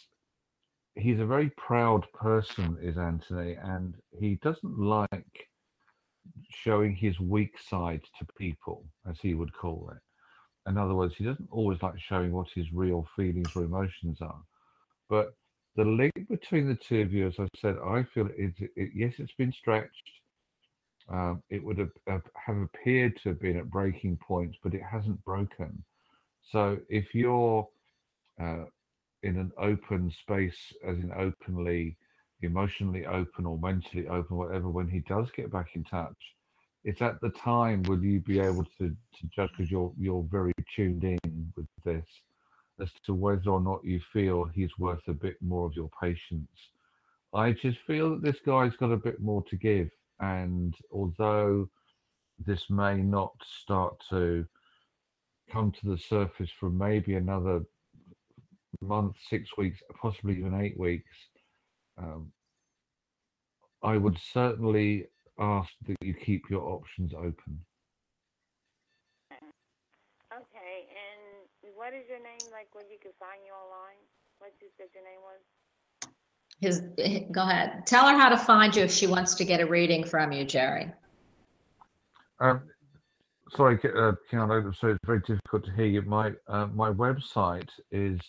[0.95, 5.49] he's a very proud person is anthony and he doesn't like
[6.51, 11.25] showing his weak side to people as he would call it in other words he
[11.25, 14.43] doesn't always like showing what his real feelings or emotions are
[15.09, 15.35] but
[15.77, 19.15] the link between the two of you as i said i feel it, it yes
[19.19, 20.18] it's been stretched
[21.11, 25.25] um, it would have, have, appeared to have been at breaking points, but it hasn't
[25.25, 25.83] broken.
[26.51, 27.67] So if you're
[28.41, 28.65] uh,
[29.23, 31.97] in an open space, as in openly,
[32.43, 36.17] emotionally open or mentally open, whatever, when he does get back in touch,
[36.85, 40.53] it's at the time will you be able to, to judge because you're you're very
[40.75, 42.07] tuned in with this
[42.81, 46.49] as to whether or not you feel he's worth a bit more of your patience.
[47.35, 49.91] I just feel that this guy's got a bit more to give,
[50.21, 51.69] and although
[52.45, 54.47] this may not start to
[55.51, 57.63] come to the surface for maybe another
[58.81, 61.17] month, six weeks, possibly even eight weeks,
[61.97, 62.31] um,
[63.83, 65.07] I would certainly
[65.39, 67.61] ask that you keep your options open.
[70.29, 72.53] Okay, and what is your name?
[72.53, 73.99] Like where you can find you online?
[74.39, 75.41] What you said your name was?
[76.61, 76.81] His,
[77.31, 77.87] go ahead.
[77.87, 80.45] Tell her how to find you if she wants to get a reading from you,
[80.45, 80.91] Jerry.
[82.41, 82.63] Um,
[83.55, 86.03] sorry, uh, Keanu, so it's very difficult to hear you.
[86.03, 88.21] My uh, my website is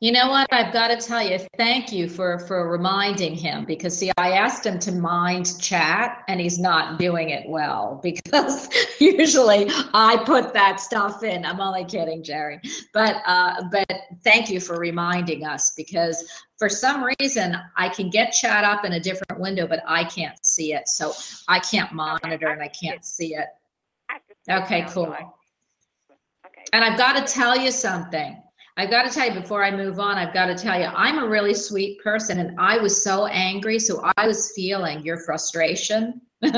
[0.00, 0.46] You know what?
[0.52, 4.64] I've got to tell you, thank you for for reminding him because see, I asked
[4.64, 8.68] him to mind chat and he's not doing it well because
[9.00, 11.44] usually I put that stuff in.
[11.44, 12.60] I'm only kidding, Jerry.
[12.94, 13.90] But uh but
[14.22, 18.92] thank you for reminding us because for some reason I can get chat up in
[18.92, 20.88] a different window, but I can't see it.
[20.88, 21.12] So
[21.48, 23.46] I can't monitor and I can't see it.
[24.08, 25.14] I can see it Okay, cool.
[26.72, 28.42] And I've got to tell you something.
[28.78, 31.18] I've got to tell you before I move on, I've got to tell you, I'm
[31.18, 33.80] a really sweet person and I was so angry.
[33.80, 36.20] So I was feeling your frustration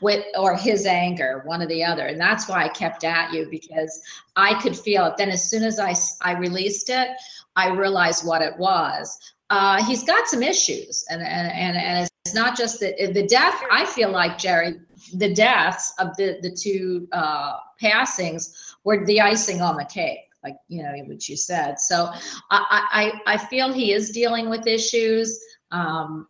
[0.00, 2.06] with, or his anger, one or the other.
[2.06, 4.00] And that's why I kept at you because
[4.36, 5.16] I could feel it.
[5.18, 7.08] Then as soon as I, I released it,
[7.56, 9.18] I realized what it was.
[9.50, 13.60] Uh, he's got some issues and, and, and, and it's not just the, the death.
[13.72, 14.76] I feel like Jerry,
[15.14, 20.56] the deaths of the, the two, uh, passings were the icing on the cake, like
[20.68, 21.80] you know what you said.
[21.80, 22.10] So
[22.50, 25.40] I I, I feel he is dealing with issues.
[25.70, 26.28] Um,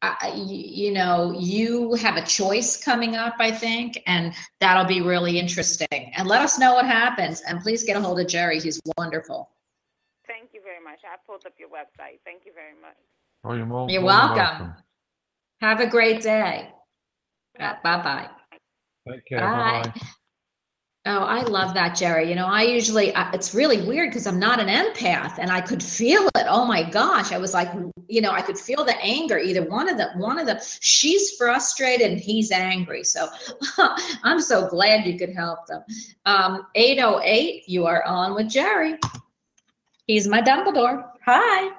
[0.00, 0.36] I, I- y-
[0.82, 6.12] you know, you have a choice coming up, I think, and that'll be really interesting.
[6.14, 7.40] And let us know what happens.
[7.42, 8.60] And please get a hold of Jerry.
[8.60, 9.50] He's wonderful.
[10.28, 11.00] Thank you very much.
[11.04, 12.20] I pulled up your website.
[12.24, 12.96] Thank you very much.
[13.44, 14.74] Oh, you're more, You're more than welcome.
[15.60, 16.70] Have a great day.
[17.58, 18.28] bye bye.
[19.10, 19.40] Take care.
[19.40, 19.82] Bye.
[19.94, 20.00] Bye.
[21.10, 22.28] Oh, I love that, Jerry.
[22.28, 25.62] You know, I usually, I- it's really weird because I'm not an empath and I
[25.62, 26.44] could feel it.
[26.46, 27.32] Oh my gosh.
[27.32, 27.70] I was like,
[28.08, 29.38] you know, I could feel the anger.
[29.38, 33.04] Either one of them, one of them, she's frustrated and he's angry.
[33.04, 33.26] So
[34.22, 35.82] I'm so glad you could help them.
[36.26, 38.98] Um, 808, you are on with Jerry.
[40.06, 41.08] He's my Dumbledore.
[41.24, 41.70] Hi.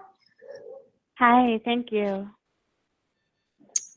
[1.19, 2.27] Hi, thank you.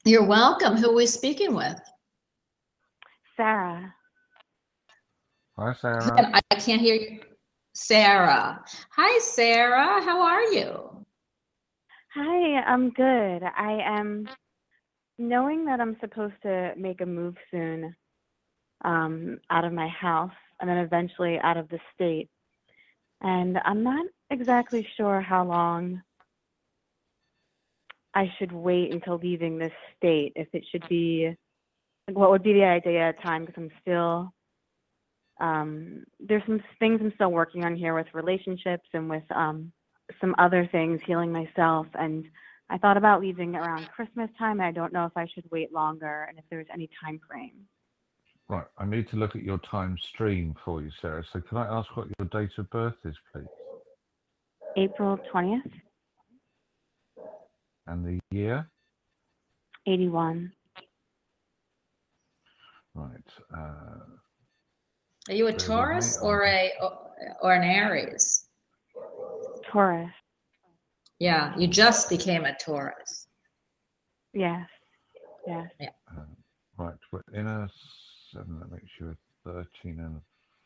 [0.05, 0.77] You're welcome.
[0.77, 1.81] Who are we speaking with?
[3.35, 3.95] Sarah.
[5.59, 6.31] Hi, Sarah.
[6.35, 7.21] I I can't hear you.
[7.75, 8.65] Sarah.
[8.97, 10.03] Hi, Sarah.
[10.03, 11.07] How are you?
[12.15, 13.43] Hi, I'm good.
[13.43, 14.29] I am
[15.19, 17.95] knowing that I'm supposed to make a move soon
[18.85, 22.29] um, out of my house and then eventually out of the state.
[23.21, 26.03] And I'm not exactly sure how long
[28.15, 30.33] I should wait until leaving this state.
[30.35, 31.35] If it should be,
[32.09, 33.45] like, what would be the idea time?
[33.45, 34.33] Because I'm still,
[35.43, 39.73] um, there's some things I'm still working on here with relationships and with um,
[40.21, 41.87] some other things, healing myself.
[41.95, 42.25] And
[42.71, 44.61] I thought about leaving around Christmas time.
[44.61, 47.67] I don't know if I should wait longer and if there's any time frame.
[48.49, 51.25] Right, I need to look at your time stream for you, Sarah.
[51.33, 53.47] So can I ask what your date of birth is, please?
[54.77, 55.71] April 20th,
[57.89, 58.69] And the year?
[59.89, 60.53] 81.
[62.95, 63.11] Right.
[63.57, 64.05] Uh,
[65.29, 66.73] Are you a Taurus or a
[67.43, 68.47] or an Aries?
[69.71, 70.11] Taurus.
[71.21, 73.29] Yeah, you just became a Taurus.
[74.35, 74.69] Yes.
[75.47, 75.71] Yes.
[75.81, 76.21] uh,
[76.79, 77.69] right, we're in a
[78.33, 80.21] seven, that makes you a 13 and a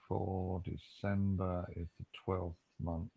[0.08, 0.62] 4.
[0.64, 3.08] December is the 12th month,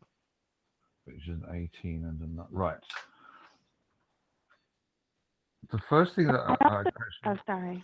[1.06, 2.48] which is an 18 and a nine.
[2.50, 2.78] Right.
[5.72, 6.84] The first thing that I, I
[7.26, 7.84] Oh, actually, sorry.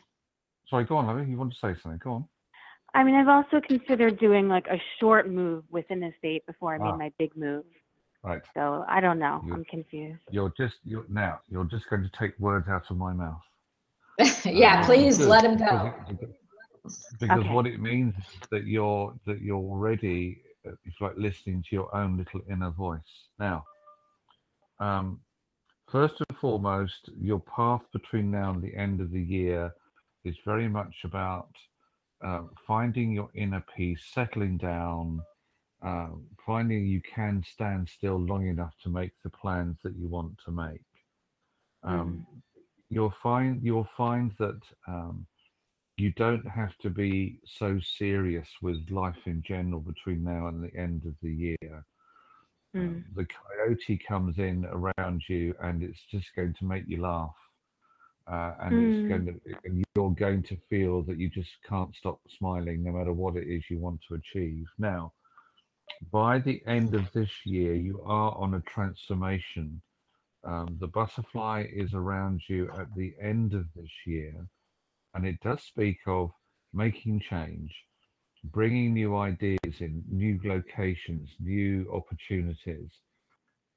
[0.69, 1.29] sorry, go on, Lovey.
[1.29, 1.99] You want to say something?
[2.03, 2.25] Go on.
[2.95, 6.77] I mean, I've also considered doing like a short move within the state before I
[6.77, 6.97] made Ah.
[6.97, 7.65] my big move.
[8.23, 8.41] Right.
[8.55, 9.41] So I don't know.
[9.45, 10.21] You- I'm confused.
[10.31, 13.43] You're just you're now you're just going to take words out of my mouth.
[14.45, 15.87] yeah, Uh, please because- let him because go.
[16.09, 16.19] it-
[16.85, 17.53] Because, because Okay.
[17.53, 21.89] what it means is that you're that you're already uh, it's like listening to your
[21.95, 23.13] own little inner voice.
[23.39, 23.57] Now,
[24.79, 25.19] um,
[25.91, 29.71] first and foremost, your path between now and the end of the year
[30.23, 31.49] is very much about
[32.23, 35.21] um, finding your inner peace, settling down,
[35.81, 40.33] um, finding you can stand still long enough to make the plans that you want
[40.45, 40.81] to make.
[41.83, 42.25] Um,
[42.89, 45.25] You'll find you'll find that um,
[45.97, 50.75] you don't have to be so serious with life in general between now and the
[50.77, 51.85] end of the year.
[52.75, 52.79] Mm.
[52.79, 57.35] Um, the coyote comes in around you and it's just going to make you laugh.
[58.27, 58.89] Uh, and Mm.
[58.89, 62.91] it's going to, and you're going to feel that you just can't stop smiling no
[62.91, 64.65] matter what it is you want to achieve.
[64.79, 65.13] Now,
[66.11, 69.81] by the end of this year, you are on a transformation.
[70.43, 74.47] Um, the butterfly is around you at the end of this year,
[75.13, 76.31] and it does speak of
[76.73, 77.73] making change,
[78.45, 82.91] bringing new ideas in, new locations, new opportunities.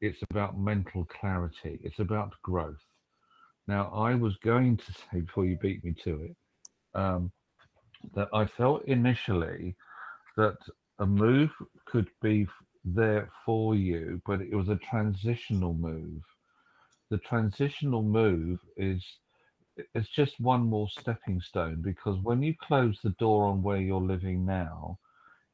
[0.01, 2.83] It's about mental clarity, it's about growth.
[3.69, 6.37] Now, I was going to say before you beat me to it
[6.95, 7.33] um,
[8.15, 9.77] that I felt initially
[10.37, 10.57] that
[10.99, 11.51] a move
[11.87, 12.47] could be
[12.85, 16.23] there for you, but it was a transitional move.
[17.11, 19.05] The transitional move is
[19.95, 24.01] it's just one more stepping stone because when you close the door on where you're
[24.01, 24.99] living now,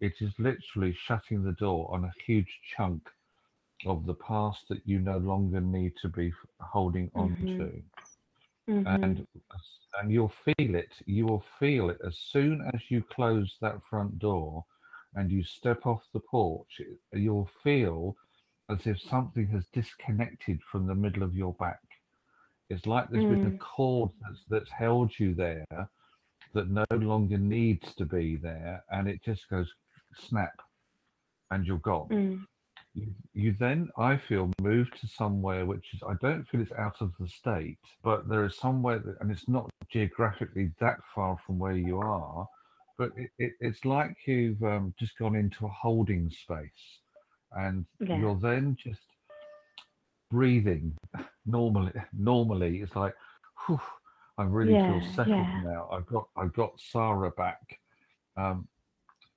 [0.00, 3.02] it is literally shutting the door on a huge chunk
[3.86, 7.56] of the past that you no longer need to be holding on Mhm.
[7.56, 7.82] to
[8.68, 8.86] Mhm.
[8.86, 9.26] and
[10.00, 14.18] and you'll feel it you will feel it as soon as you close that front
[14.18, 14.64] door
[15.14, 16.80] and you step off the porch
[17.12, 18.16] you'll feel
[18.70, 21.80] as if something has disconnected from the middle of your back
[22.70, 23.58] it's like there's been a Mm.
[23.58, 25.66] cord that's, that's held you there
[26.54, 29.72] that no longer needs to be there and it just goes
[30.16, 30.54] snap
[31.50, 32.44] and you're gone Mm.
[32.94, 37.00] You, you then, I feel, move to somewhere which is, I don't feel it's out
[37.00, 41.58] of the state, but there is somewhere, that, and it's not geographically that far from
[41.58, 42.48] where you are,
[42.96, 47.00] but it, it, it's like you've um, just gone into a holding space
[47.52, 48.18] and Yeah.
[48.18, 49.00] you're then just
[50.30, 50.96] breathing
[51.46, 51.92] normally.
[52.12, 53.14] Normally, it's like,
[53.66, 53.80] whew,
[54.38, 55.62] I really Yeah, feel settled yeah.
[55.64, 55.88] now.
[55.92, 57.78] I've got, I've got Sarah back.
[58.36, 58.68] Um,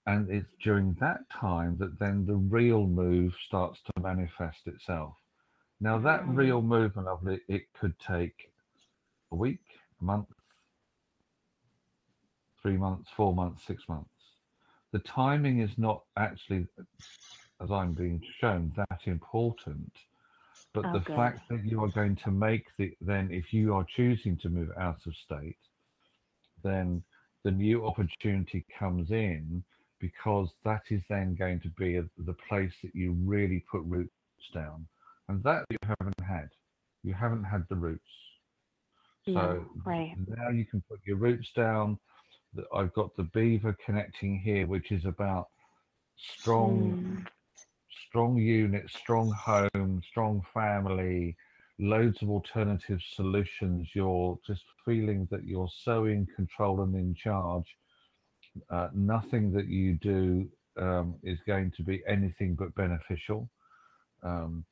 [0.07, 5.15] and it's during that time that then the real move starts to manifest itself.
[5.79, 6.35] Now, that Mhm.
[6.35, 8.51] real movement of lovely, it could take
[9.31, 9.61] a week,
[10.01, 10.27] a month,
[12.61, 14.09] three months, four months, six months.
[14.93, 16.67] The timing is not actually,
[17.61, 19.91] as I'm being shown, that important.
[20.73, 21.15] But Oh, the good.
[21.15, 24.69] fact that you are going to make the, then if you are choosing to move
[24.77, 25.57] out of state,
[26.63, 27.03] then
[27.43, 29.63] the new opportunity comes in
[29.99, 34.11] because that is then going to be a, the place that you really put roots
[34.53, 34.87] down.
[35.29, 36.49] And that you haven't had.
[37.03, 38.01] You haven't had the roots.
[39.25, 40.17] So No, right.
[40.27, 41.99] now you can put your roots down.
[42.73, 45.49] I've got the beaver connecting here, which is about
[46.39, 47.27] strong Mm.
[48.09, 51.35] strong unit, strong home, strong family,
[51.79, 53.87] loads of alternative solutions.
[53.93, 57.65] You're just feeling that you're so in control and in charge.
[58.69, 60.47] Uh, nothing that you do
[60.77, 63.49] um, is going to be anything but beneficial.
[64.23, 64.65] Um,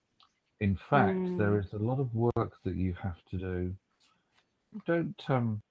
[0.59, 1.65] in fact, there Mm.
[1.65, 3.75] is a lot of work that you have to do.
[4.85, 5.61] Don't um,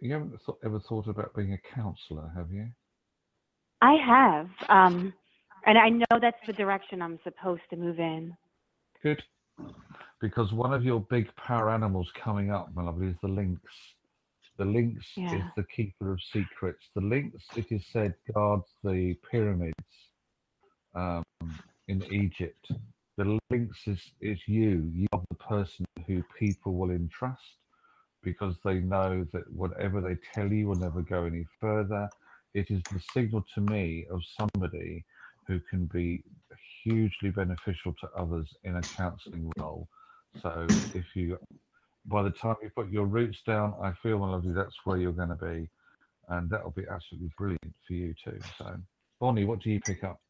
[0.00, 2.68] you haven't thought, ever thought about being a counsellor, have you?
[3.82, 4.48] I have.
[4.68, 5.12] Um,
[5.66, 8.36] and I know that's the direction I'm supposed to move in.
[9.02, 9.22] Good.
[10.20, 13.60] Because one of your big power animals coming up, my lovely, is the lynx.
[14.58, 16.88] The lynx is the keeper of secrets.
[16.94, 19.74] The lynx, it is said, guards the pyramids
[20.94, 21.22] um,
[21.88, 22.66] in Egypt.
[23.18, 24.90] The lynx is, is you.
[24.94, 27.42] You are the person who people will entrust
[28.22, 32.08] because they know that whatever they tell you will never go any further.
[32.54, 35.04] It is the signal to me of somebody
[35.46, 36.22] who can be
[36.82, 39.88] hugely beneficial to others in a counselling role.
[40.42, 41.38] So if you,
[42.08, 45.12] by the time you put your roots down, I feel, my lovely, that's where you're
[45.12, 45.68] going to be,
[46.28, 48.38] and that'll be absolutely brilliant for you too.
[48.58, 48.76] So,
[49.20, 50.20] Bonnie, what do you pick up?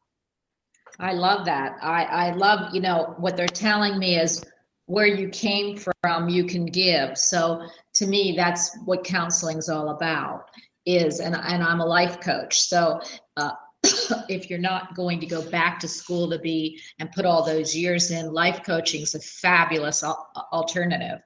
[0.99, 1.77] I love that.
[1.81, 4.43] I, I love, you know, what they're telling me is
[4.85, 7.17] where you came from, you can give.
[7.17, 10.49] So to me, that's what counseling's all about.
[10.85, 12.61] is, and, and I'm a life coach.
[12.61, 12.99] So
[13.35, 13.51] uh,
[14.29, 17.75] if you're not going to go back to school to be and put all those
[17.75, 21.19] years in, life coaching is a fabulous al- alternative.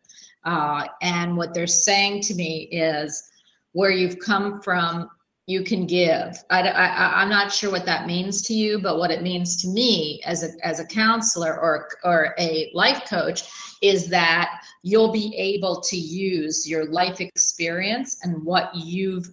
[0.44, 3.32] Uh, and what they're saying to me is
[3.74, 5.10] where you've come from,
[5.48, 6.44] you can give.
[6.50, 9.68] I, I, I'm not sure what that means to you, but what it means to
[9.68, 13.44] me as a, as a counselor or, or a life coach
[13.82, 19.30] is that you'll be able to use your life experience and what you've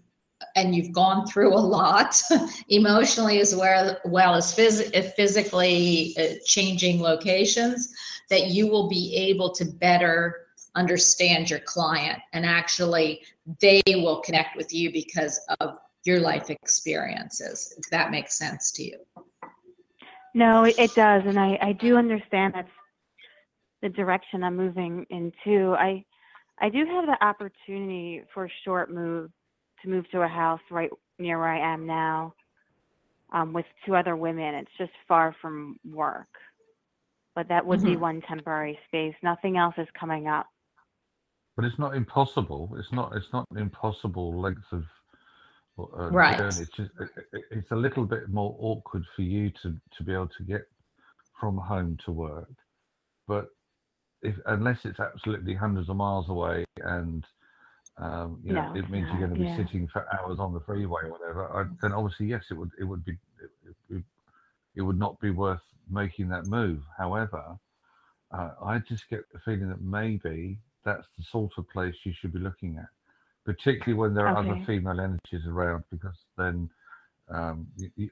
[0.54, 2.20] and you've gone through a lot
[2.68, 7.92] emotionally as well, well as phys- physically uh, changing locations
[8.30, 13.22] that you will be able to better understand your client and actually
[13.60, 18.82] they will connect with you because of your life experiences if that makes sense to
[18.84, 18.98] you
[20.34, 22.68] No, it, does, and I, I do understand that's
[23.82, 25.74] the direction I'm moving into.
[25.74, 26.04] I
[26.60, 29.30] I do have the opportunity for a short move
[29.82, 32.34] to move to a house right near where I am now
[33.32, 34.54] um, with two other women.
[34.54, 36.28] It's just far from work,
[37.34, 38.00] but that would be Mhm.
[38.00, 39.14] one temporary space.
[39.22, 40.46] Nothing else is coming up.
[41.58, 42.70] But it's not impossible.
[42.78, 43.16] It's not.
[43.16, 44.84] It's not an impossible length of
[45.98, 46.36] uh, Right.
[46.36, 46.62] journey.
[46.62, 46.92] It's just.
[47.00, 50.44] It, it- it's a little bit more awkward for you to to be able to
[50.44, 50.68] get
[51.40, 52.48] from home to work,
[53.26, 53.48] but
[54.22, 57.26] if unless it's absolutely hundreds of miles away and
[57.96, 59.56] um, you know No, it means you're going to be yeah.
[59.56, 62.84] sitting for hours on the freeway or whatever, I, then obviously yes, it would it
[62.84, 64.04] would be it, it, would-
[64.76, 66.82] it would not be worth making that move.
[66.96, 67.58] However,
[68.30, 72.32] uh, I just get the feeling that maybe that's the sort of place you should
[72.32, 72.88] be looking at,
[73.44, 76.68] particularly when there are other female energies around, because then
[77.28, 78.10] um, you, you,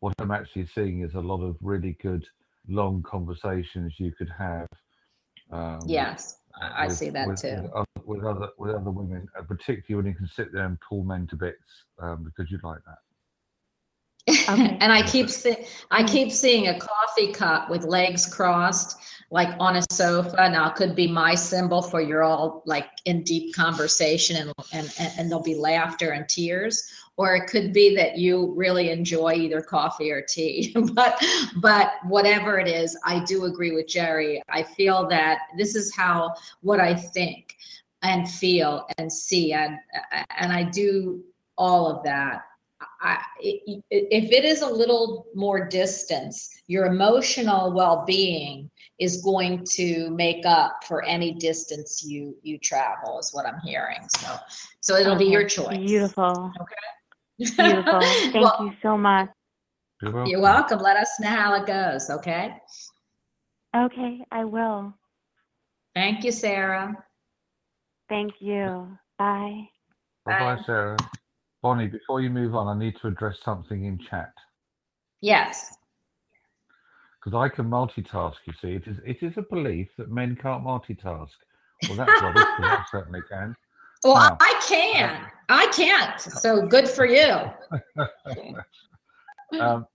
[0.00, 2.24] what I'm actually seeing is a lot of really good
[2.68, 4.68] long conversations you could have.
[5.52, 9.28] Um, yes i, I see that with, too With other, with other with other women,
[9.38, 12.58] uh, particularly when you can sit there and pull men to bits, um, because you
[12.62, 12.98] like that.
[14.28, 14.46] Okay.
[14.46, 16.08] Um, and I keep see- I mm.
[16.08, 18.98] keep seeing a coffee cup with legs crossed,
[19.30, 20.48] like on a sofa.
[20.50, 24.92] Now it could be my symbol for you're all like in deep conversation and and
[24.98, 29.34] and and there'll be laughter and tears, or it could be that you really enjoy
[29.34, 30.74] either coffee or tea.
[30.92, 31.22] but
[31.56, 34.42] but whatever it is, I do agree with Jerry.
[34.48, 37.56] I feel that this is how what I think
[38.02, 39.78] and feel and see and
[40.36, 41.24] and I do
[41.58, 42.42] all of that
[43.06, 50.44] I, if it is a little more distance, your emotional well-being is going to make
[50.44, 53.18] up for any distance you you travel.
[53.20, 54.08] Is what I'm hearing.
[54.08, 54.36] So,
[54.80, 55.78] so it'll be your choice.
[55.78, 56.52] Beautiful.
[56.60, 57.54] Okay.
[57.56, 58.00] Beautiful.
[58.32, 59.28] Thank Well, you so much.
[60.02, 60.30] You're welcome.
[60.30, 60.80] You're welcome.
[60.80, 62.10] Let us know how it goes.
[62.10, 62.56] Okay.
[63.76, 64.94] Okay, I will.
[65.94, 66.96] Thank you, Sarah.
[68.08, 68.88] Thank you.
[69.18, 69.68] Bye.
[70.24, 70.62] Bye bye, Bye.
[70.66, 70.96] Sarah.
[71.66, 74.32] Bonnie, before you move on, I need to address something in chat
[75.20, 75.76] Yes.
[77.18, 78.34] because I can multitask.
[78.44, 81.32] You see, it is it is a belief that men can't multitask.
[81.88, 83.56] Well, that's rubbish I certainly can.
[84.04, 85.26] Well, Now- I can.
[85.48, 86.20] I can't.
[86.20, 87.50] So good for you.
[89.60, 89.86] Um,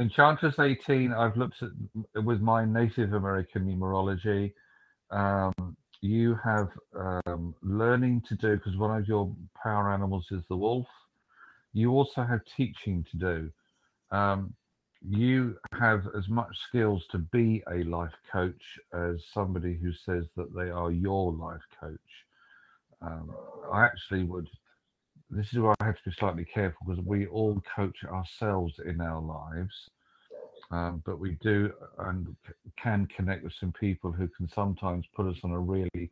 [0.00, 4.52] Enchantress 18, I've looked at with my Native American numerology.
[5.10, 5.52] Um,
[6.00, 6.68] you have
[7.26, 10.86] um, learning to do because one of your power animals is the wolf.
[11.72, 13.50] You also have teaching to do.
[14.10, 14.54] Um,
[15.06, 20.54] you have as much skills to be a life coach as somebody who says that
[20.54, 21.98] they are your life coach.
[23.00, 23.32] Um,
[23.72, 24.48] I actually would
[25.30, 29.00] this is where I have to be slightly careful because we all coach ourselves in
[29.00, 29.90] our lives,
[30.70, 32.34] um, but we do and
[32.76, 36.10] can connect with some people who can sometimes put us on a really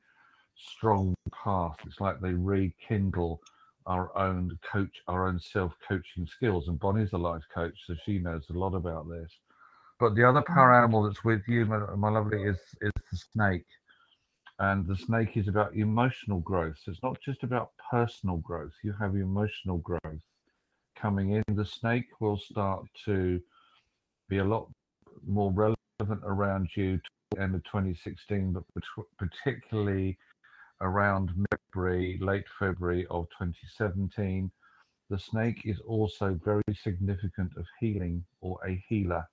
[0.56, 1.76] strong path.
[1.86, 3.40] It's like they rekindle
[3.86, 6.68] our own coach, our own self-coaching skills.
[6.68, 9.30] And Bonnie's a life coach, so she knows a lot about this.
[10.00, 13.66] But the other power animal that's with you, my, my lovely, is is the snake
[14.58, 16.76] and the snake is about emotional growth.
[16.82, 18.72] So it's not just about personal growth.
[18.82, 20.22] You have emotional growth
[20.96, 21.44] coming in.
[21.48, 23.40] The snake will start to
[24.28, 24.68] be a lot
[25.26, 27.02] more relevant around you to
[27.32, 28.64] the end of 2016, but
[29.18, 30.18] particularly
[30.80, 34.50] around February, late February of 2017.
[35.08, 39.24] The snake is also very significant of healing or a healer.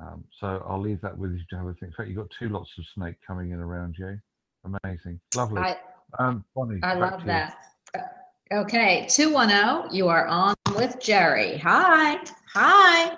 [0.00, 1.90] Um, so I'll leave that with you to have a think.
[1.90, 4.18] In fact, you've got two lots of snake coming in around you.
[4.64, 5.20] Amazing.
[5.34, 5.60] Lovely.
[5.60, 5.76] I,
[6.18, 7.56] um, Bonnie, I love that.
[8.52, 11.58] Okay, 210, you are on with Jerry.
[11.58, 12.18] Hi.
[12.54, 13.16] Hi.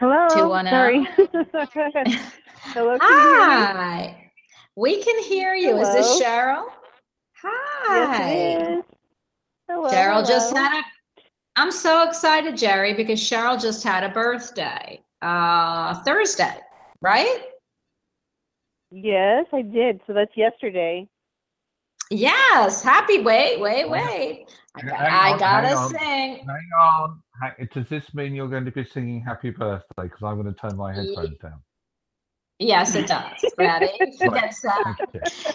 [0.00, 0.28] Hello.
[0.30, 0.72] 210.
[0.72, 1.04] Sorry.
[2.72, 2.92] Hello.
[2.92, 3.04] Hear me?
[3.04, 4.32] Hi.
[4.74, 5.76] We can hear you.
[5.76, 6.64] Is this Cheryl?
[7.42, 8.22] Hi.
[8.22, 8.84] Yes.
[9.68, 9.90] Hello.
[9.90, 10.82] Cheryl just had a.
[11.56, 15.02] I'm so excited, Jerry, because Cheryl just had a birthday.
[15.20, 16.56] Uh, Thursday,
[17.02, 17.42] right?
[18.90, 20.00] Yes, I did.
[20.06, 21.06] So that's yesterday.
[22.10, 22.82] Yes.
[22.82, 23.20] Happy.
[23.20, 24.46] Wait, wait, wait.
[24.74, 26.46] I, got, Hang I on, gotta hang sing.
[26.46, 27.22] Hang on.
[27.72, 30.02] Does this mean you're going to be singing Happy Birthday?
[30.02, 31.62] Because I'm going to turn my headphones down.
[32.58, 33.42] Yes, it does.
[33.58, 33.86] Ready?
[34.20, 34.44] Right.
[34.44, 34.94] It's, uh,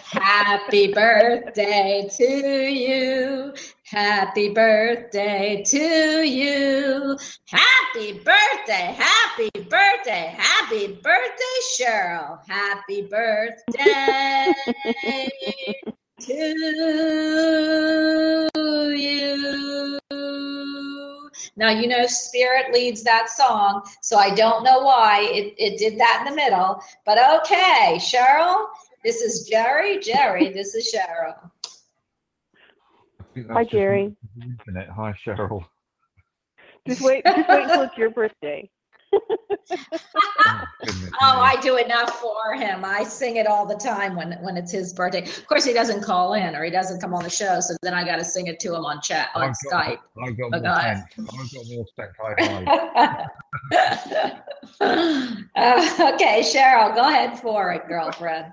[0.05, 3.53] Happy birthday to you.
[3.83, 7.17] Happy birthday to you.
[7.47, 8.95] Happy birthday.
[8.97, 10.33] Happy birthday.
[10.35, 12.39] Happy birthday, Cheryl.
[12.47, 14.51] Happy birthday
[16.21, 16.33] to
[18.95, 19.29] you.
[21.57, 25.97] Now, you know, Spirit leads that song, so I don't know why it, it did
[25.99, 28.65] that in the middle, but okay, Cheryl,
[29.03, 29.99] this is Jerry.
[29.99, 31.49] Jerry, this is Cheryl.
[33.51, 34.15] Hi, Jerry.
[34.41, 34.89] Internet.
[34.89, 35.65] Hi, Cheryl.
[36.87, 37.23] Just wait.
[37.25, 38.69] Just wait until it's your birthday.
[39.15, 40.63] Oh,
[41.21, 41.39] Oh.
[41.41, 42.83] I do enough for him.
[42.85, 45.23] I sing it all the time when when it's his birthday.
[45.23, 47.93] Of course, he doesn't call in or he doesn't come on the show, so then
[47.93, 49.99] I got to sing it to him on chat on I've got, Skype.
[50.23, 51.15] I've got more I- thanks.
[51.19, 52.15] I've got more thanks.
[52.19, 53.27] I
[53.71, 54.41] hide.
[54.81, 58.51] Uh, okay, Cheryl, go ahead for it, girlfriend.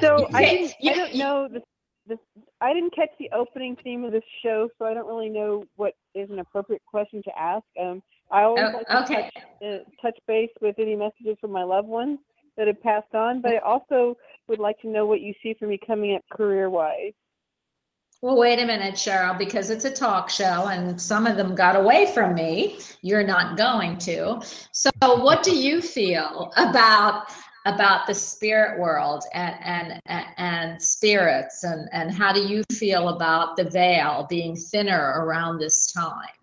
[0.00, 0.74] So I didn't.
[0.80, 1.60] you- I don't know the,
[2.06, 2.18] the.
[2.60, 5.94] I didn't catch the opening theme of this show, so I don't really know what
[6.14, 7.64] is an appropriate question to ask.
[7.80, 9.30] Um, I always Oh, like to okay.
[9.32, 12.18] touch, uh, touch base with any messages from my loved ones
[12.56, 14.16] that have passed on, but I also
[14.48, 17.12] would like to know what you see for me coming up career-wise.
[18.22, 21.76] Well, wait a minute, Cheryl, because it's a talk show and some of them got
[21.76, 22.78] away from me.
[23.02, 24.40] You're not going to.
[24.72, 27.30] So, what do you feel about
[27.66, 33.56] about the spirit world and and and spirits and and how do you feel about
[33.56, 36.35] the veil being thinner around this time?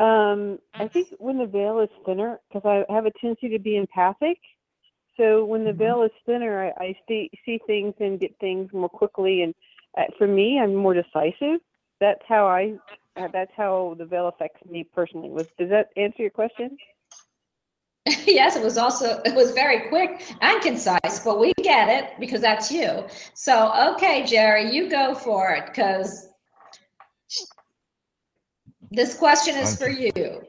[0.00, 3.76] Um, I think when the veil is thinner, because I have a tendency to be
[3.76, 4.38] empathic.
[5.16, 5.78] So when the Mhm.
[5.78, 9.42] veil is thinner, I, I see see things and get things more quickly.
[9.42, 9.54] And
[9.96, 11.60] uh, for me, I'm more decisive.
[12.00, 12.74] That's how I.
[13.16, 15.30] Uh, that's how the veil affects me personally.
[15.30, 16.78] Was does that answer your question?
[18.06, 22.40] yes, it was also it was very quick and concise, but we get it because
[22.40, 23.04] that's you.
[23.34, 26.27] So, okay, Jerry, you go for it because
[28.90, 30.42] this question is for you.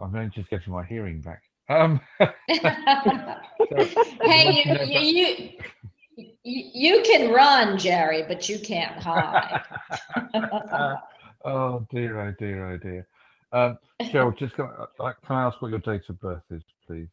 [0.00, 1.42] I'm only just getting my hearing back.
[1.68, 2.00] Um,
[4.22, 5.48] hey, you, you,
[6.44, 9.60] you, you can run, Jerry, but you can't hide.
[11.44, 13.06] oh dear, oh dear, oh dear.
[13.52, 16.62] Um, Cheryl, just can I, uh, can I ask what your date of birth is,
[16.86, 17.08] please?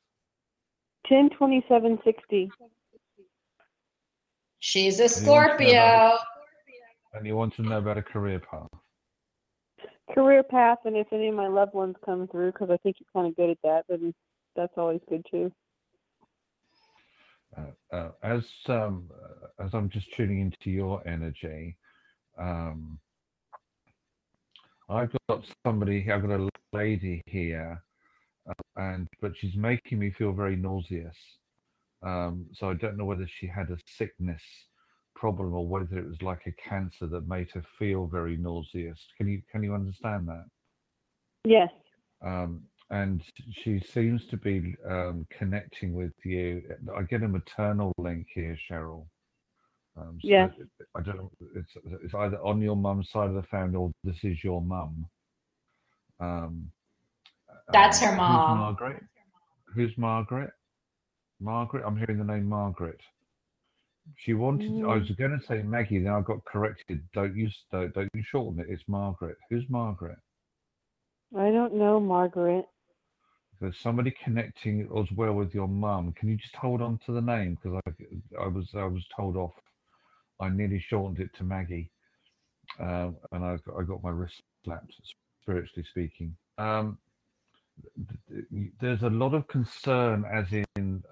[1.07, 2.51] Ten twenty seven sixty.
[4.59, 6.17] She's a you want to know about Scorpio.
[7.13, 8.67] And you want to know about a career path?
[10.13, 13.07] Career path, and if any of my loved ones come through, because I think you're
[13.13, 14.13] kind of good at that, then
[14.55, 15.51] that's always good too.
[17.57, 21.77] Uh, uh, as um, uh, as I'm just tuning into your energy,
[22.37, 22.99] um,
[24.89, 26.11] I've got somebody.
[26.11, 27.81] I've got a lady here,
[28.47, 31.15] uh, and but she's making me feel very nauseous.
[32.03, 34.41] Um, so I don't know whether she had a sickness
[35.15, 38.99] problem or whether it was like a cancer that made her feel very nauseous.
[39.17, 40.45] Can you can you understand that?
[41.45, 41.69] Yes.
[42.21, 42.61] um,
[42.91, 46.61] and she seems to be um, connecting with you.
[46.95, 49.05] I get a maternal link here, Cheryl.
[49.97, 50.51] Um, so Yes.
[50.95, 51.31] I don't know.
[51.55, 51.71] It's,
[52.03, 55.05] it's either on your mum's side of the family or this is your mum.
[56.19, 56.69] Um,
[57.71, 58.31] That's her mom.
[58.31, 59.03] Who's Margaret?
[59.73, 60.51] Who's Margaret?
[61.39, 61.83] Margaret.
[61.85, 62.99] I'm hearing the name Margaret.
[64.17, 64.83] She wanted.
[64.83, 65.99] I was going to say Maggie.
[66.03, 67.01] Then I got corrected.
[67.13, 67.55] Don't use.
[67.71, 68.67] Don't, don't you shorten it.
[68.69, 69.37] It's Margaret.
[69.49, 70.17] Who's Margaret?
[71.35, 72.65] I don't know, Margaret.
[73.59, 76.13] there's somebody connecting as well with your mum.
[76.17, 79.35] Can you just hold on to the name because I, I was I was told
[79.35, 79.53] off.
[80.39, 81.89] I nearly shortened it to Maggie,
[82.79, 84.93] um, and I got, I got my wrist slapped,
[85.41, 86.35] spiritually speaking.
[86.57, 86.97] Um,
[88.29, 90.45] th- th- there's a lot of concern, as
[90.75, 91.03] in,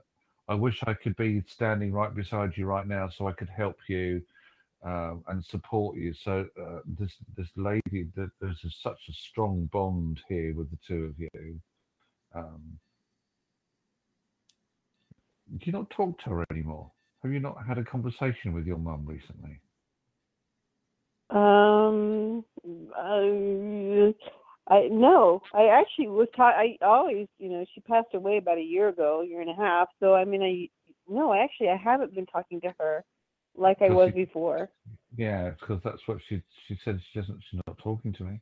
[0.48, 3.78] I wish I could be standing right beside you right now so I could help
[3.88, 4.22] you
[4.84, 6.14] um, and support you.
[6.14, 11.06] So uh, this this lady, there's a, such a strong bond here with the two
[11.06, 11.60] of you.
[12.36, 12.62] Um,
[15.58, 16.92] do you not talk to her anymore?
[17.24, 19.62] Have you not had a conversation with your mum recently?
[21.30, 22.44] Um,
[22.98, 24.12] uh,
[24.68, 26.56] I no, I actually was taught.
[26.56, 29.90] I always, you know, she passed away about a year ago, year and a half.
[30.00, 30.70] So I mean, I
[31.12, 33.04] no, actually, I haven't been talking to her.
[33.56, 34.70] like I was you- before.
[35.16, 37.00] Yeah, because that's what she she said.
[37.12, 37.44] She doesn't.
[37.50, 38.40] She's not talking to me.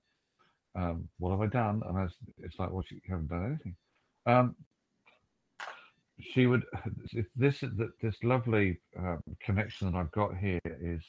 [0.76, 1.82] Um, what have I done?
[1.86, 2.08] And I
[2.38, 3.76] it's like, well, you haven't done anything.
[4.26, 4.56] Um,
[6.34, 6.64] she would.
[7.14, 11.02] if This that this lovely um, connection that I've got here is,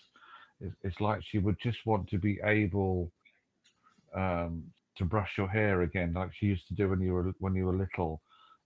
[0.61, 3.13] is it's like she would just want to be able
[4.15, 4.65] um,
[4.97, 7.67] to brush your hair again, like she used to do when you were when you
[7.67, 8.21] were little,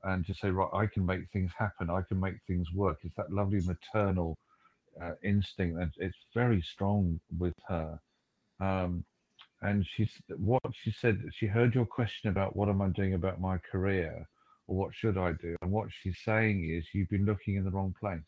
[0.04, 1.90] and to say, right, I can make things happen.
[1.90, 2.98] I can make things work.
[3.02, 4.36] It's that lovely maternal
[5.02, 7.98] uh, instinct and it's very strong with her
[8.60, 9.04] um,
[9.62, 13.40] and she's what she said she heard your question about what am i doing about
[13.40, 14.26] my career
[14.66, 17.70] or what should i do and what she's saying is you've been looking in the
[17.70, 18.20] wrong place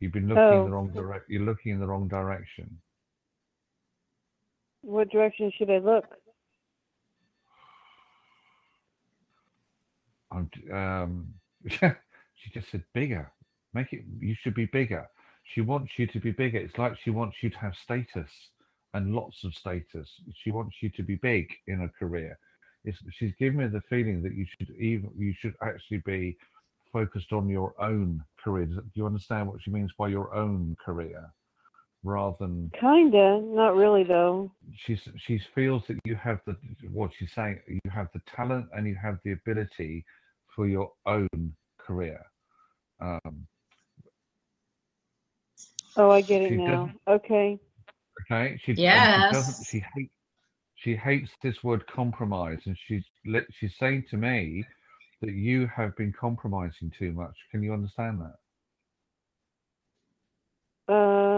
[0.00, 0.64] you've been looking in Oh.
[0.64, 2.78] the wrong direct you're looking in the wrong direction
[4.82, 6.04] What direction should I look?
[10.30, 11.26] I'm, um,
[11.68, 13.30] she just said bigger.
[13.74, 14.04] Make it.
[14.18, 15.08] You should be bigger.
[15.54, 16.58] She wants you to be bigger.
[16.58, 18.30] It's like she wants you to have status
[18.94, 20.08] and lots of status.
[20.42, 22.38] She wants you to be big in a career.
[22.84, 26.36] It's, she's giving me the feeling that you should even you should actually be
[26.92, 28.66] focused on your own career.
[28.66, 31.32] Do you understand what she means by your own career,
[32.02, 34.50] rather than Kinda, not really though.
[34.76, 36.56] she's she feels that you have the
[36.90, 40.04] what she's saying you have the talent and you have the ability
[40.54, 41.28] for your own
[41.78, 42.20] career
[43.00, 43.46] um
[45.96, 46.90] Oh, I get it now.
[47.06, 47.58] Okay.
[48.32, 50.12] okay she, and she doesn't she hates
[50.76, 54.64] she hates this word compromise and she's lit- she's saying to me
[55.20, 58.36] that you have been compromising too much can you understand that
[60.88, 61.31] Uh,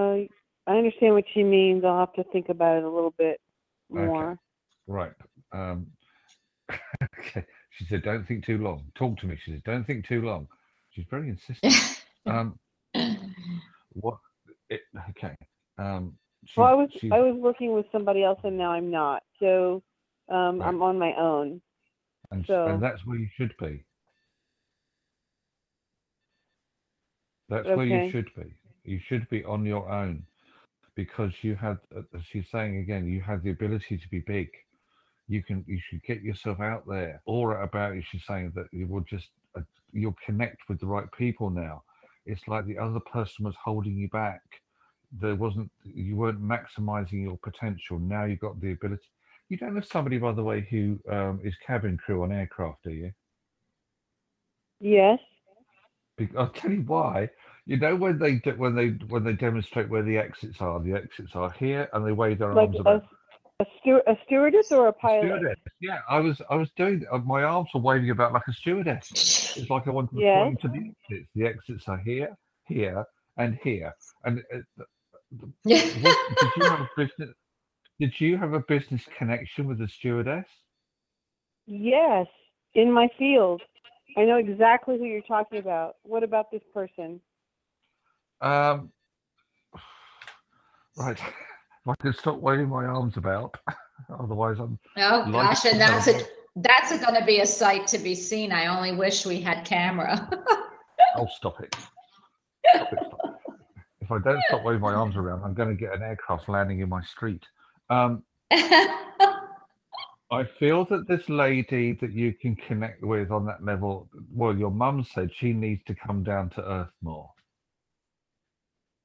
[0.67, 1.85] I understand what she means.
[1.85, 3.41] I'll have to think about it a little bit
[3.95, 4.09] Okay.
[4.09, 4.39] more.
[4.87, 5.13] right
[5.53, 5.87] um
[7.19, 10.23] okay she said don't think too long talk to me she said don't think too
[10.23, 10.47] long
[10.91, 11.75] she's very insistent
[12.27, 12.59] um
[13.93, 14.19] what
[14.69, 15.35] it, okay
[15.79, 18.91] um she, Well, I was she- I was working with somebody else and now I'm
[18.91, 19.23] not.
[19.41, 19.83] So
[20.29, 20.69] um, Right.
[20.69, 21.61] I'm on my own.
[22.31, 23.85] and, so- and that's where you should be
[27.49, 28.53] that's where you should be
[28.85, 30.25] you should be on your own
[30.97, 34.49] because you had, uh, as she's saying again you had the ability to be big.
[35.29, 37.23] You can you should get yourself out there.
[37.27, 41.11] Aura about you she's saying that you will just uh, you'll connect with the right
[41.17, 41.83] people now.
[42.27, 44.43] It's like the other person was holding you back.
[45.21, 47.99] There wasn't you weren't maximizing your potential.
[47.99, 49.03] Now you've got the ability.
[49.49, 52.91] You don't have somebody by the way who um, is cabin crew on aircraft do
[52.91, 53.13] you?
[54.81, 55.19] Yes.
[56.37, 57.31] I'll tell you why.
[57.67, 60.81] You know when they do, when they when they demonstrate where the exits are.
[60.81, 63.03] The exits are here, and they wave their Like arms a, about.
[63.61, 65.45] a, stew- a stewardess or a pilot?
[65.45, 65.57] Stewardess.
[65.81, 67.05] Yeah, I was I was doing.
[67.11, 69.15] uh, My arms were waving about like a stewardess.
[69.55, 70.33] It's like I wanted to Yes.
[70.33, 71.31] point to the exits.
[71.35, 72.37] The exits are here,
[72.67, 73.05] here,
[73.37, 73.93] and here.
[74.25, 74.85] And uh,
[75.93, 77.31] what, did you have a business?
[78.01, 80.49] Did you have a business connection with the stewardess?
[81.67, 82.27] Yes.
[82.75, 83.63] In my field.
[84.17, 85.97] I know exactly who you're talking about.
[86.03, 87.21] What about this person?
[88.45, 88.91] Um,
[90.97, 91.19] right.
[91.87, 93.59] If I could stop waving my arms about,
[94.19, 96.23] otherwise I'm Oh gosh, and that's a
[96.57, 98.53] that's going to be a sight to be seen.
[98.53, 100.31] I only wish we had camera.
[101.17, 101.77] Oh, stop it.
[102.75, 103.55] Stop it, stop it.
[104.01, 106.81] If I don't stop waving my arms around, I'm going to get an aircraft landing
[106.81, 107.45] in my street.
[107.89, 114.57] Um, I feel that this lady that you can connect with on that level, well,
[114.57, 117.31] your mum said she needs to come down to earth more.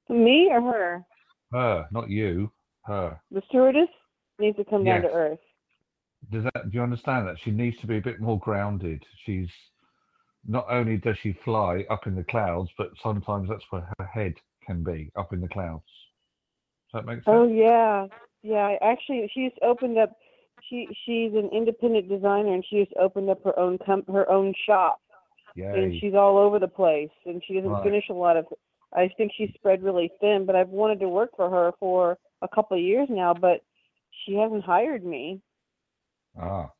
[0.09, 1.05] Me or her?
[1.51, 2.51] Her, not you.
[2.85, 3.19] Her.
[3.31, 3.89] The stewardess
[4.39, 5.15] needs to come down to Yes.
[5.15, 5.39] earth.
[6.31, 6.69] Does that?
[6.69, 9.05] Do you understand that she needs to be a bit more grounded?
[9.25, 9.49] She's
[10.47, 14.33] not only does she fly up in the clouds, but sometimes that's where her head
[14.65, 15.83] can be up in the clouds.
[16.91, 17.51] Does that make oh, sense?
[17.51, 18.07] Oh yeah,
[18.41, 18.77] yeah.
[18.81, 20.11] Actually, she's opened up.
[20.69, 24.99] She she's an independent designer, and she's opened up her own com- her own shop,
[25.55, 27.09] and she's all over the place.
[27.25, 27.83] And she doesn't Right.
[27.83, 28.45] finish a lot of.
[28.93, 30.45] I think she's spread really thin.
[30.45, 33.61] But I've wanted to work for her for a couple of years now, but
[34.25, 35.41] she hasn't hired me.
[36.39, 36.71] Ah.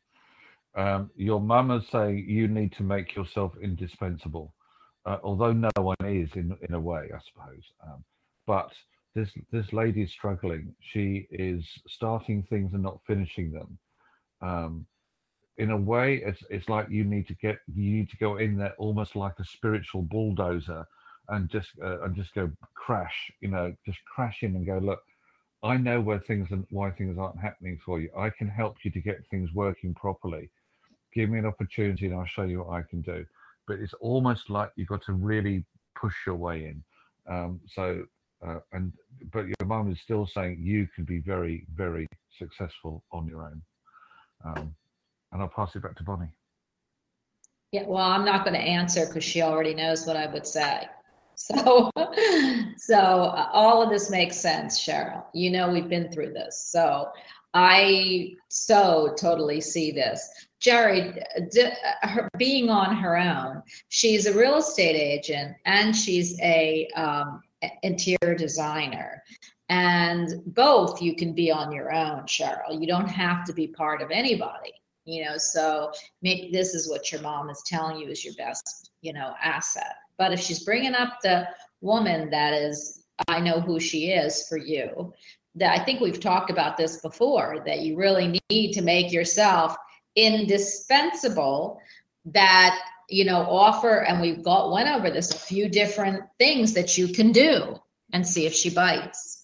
[0.76, 4.54] Um, your mum is saying you need to make yourself indispensable,
[5.06, 7.64] uh, although no one is in in a way, I suppose.
[7.84, 8.04] Um,
[8.46, 8.72] but
[9.16, 10.74] this this lady is struggling.
[10.80, 13.78] She is starting things and not finishing them.
[14.42, 14.86] Um,
[15.58, 18.58] in a way, it's it's like you need to get you need to go in
[18.58, 20.86] there almost like a spiritual bulldozer
[21.30, 23.32] and just uh, and just go crash.
[23.42, 25.02] You know, just crash in and go look.
[25.62, 28.10] I know where things and why things aren't happening for you.
[28.18, 30.50] I can help you to get things working properly.
[31.14, 33.26] Give me an opportunity and I'll show you what I can do.
[33.68, 35.66] But it's almost like you've got to really
[35.96, 36.84] push your way in.
[37.30, 38.06] Um, so,
[38.46, 38.94] uh, and
[39.34, 42.08] but your mum is still saying you can be very, very
[42.38, 43.62] successful on your own.
[44.46, 44.74] Um,
[45.34, 46.32] and I'll pass it back to Bonnie.
[47.72, 50.88] Yeah, well, I'm not going to answer because she already knows what I would say.
[51.40, 51.90] So,
[52.78, 55.24] so uh, all of this makes sense, Cheryl.
[55.34, 56.68] You know, we've been through this.
[56.70, 57.08] So
[57.54, 60.30] I so totally see this.
[60.60, 61.14] Jerry,
[61.52, 61.72] d-
[62.02, 67.42] her, being on her own, she's a real estate agent and she's a um,
[67.84, 69.24] interior designer.
[69.70, 72.80] And both you can be on your own, Cheryl.
[72.80, 74.74] You don't have to be part of anybody,
[75.06, 75.38] you know.
[75.38, 79.36] So maybe this is what your mom is telling you is your best, you know,
[79.42, 79.96] asset.
[80.20, 81.48] But if she's bringing up the
[81.82, 85.12] woman that is, I know who she is for you,
[85.56, 89.76] that I think we've talked about this before, that you really need to make yourself
[90.16, 91.82] indispensable
[92.26, 96.98] that you know offer and we've got went over this a few different things that
[96.98, 97.80] you can do
[98.12, 99.40] and see if she bites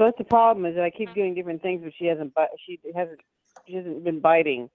[0.00, 2.32] So that's the problem is that I keep doing different things, but she hasn't.
[2.34, 3.20] But she hasn't.
[3.68, 4.70] She hasn't been biting.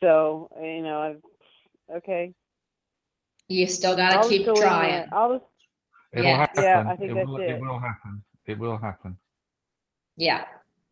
[0.00, 2.34] So you know, I've okay.
[3.48, 5.08] You still got to keep just go in trying there.
[5.12, 5.44] I'll just
[6.12, 6.30] It Yeah.
[6.32, 6.62] will happen.
[6.62, 7.60] Yeah, I think it, that's will, it.
[7.60, 8.22] will happen.
[8.46, 9.16] It will happen.
[10.16, 10.44] yeah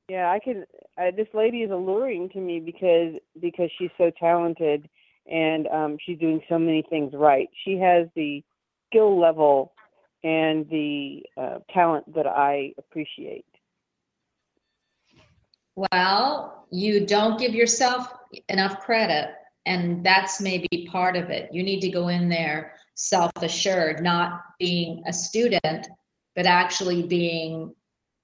[0.09, 0.65] Yeah, I can.
[0.99, 4.89] I, this lady is alluring to me because because she's so talented
[5.31, 7.49] and um, she's doing so many things right.
[7.65, 8.43] She has the
[8.89, 9.73] skill level
[10.23, 13.45] and the uh, talent that I appreciate.
[15.77, 18.13] well you don't give yourself
[18.49, 19.35] enough credit
[19.67, 21.51] and that's maybe part of it.
[21.53, 25.89] You need to go in there self-assured not being a student
[26.35, 27.75] but actually being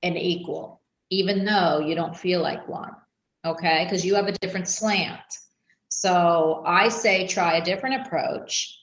[0.03, 0.81] an equal
[1.11, 2.95] even though you don't feel like one
[3.45, 3.85] okay?
[3.85, 5.21] Because you have a different slant.
[5.89, 8.79] So i say try a different approach.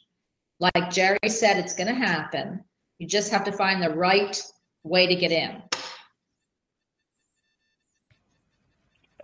[0.59, 2.63] Like jerry said it's going to happen.
[2.99, 4.41] You just have to find the right
[4.83, 5.61] way to get in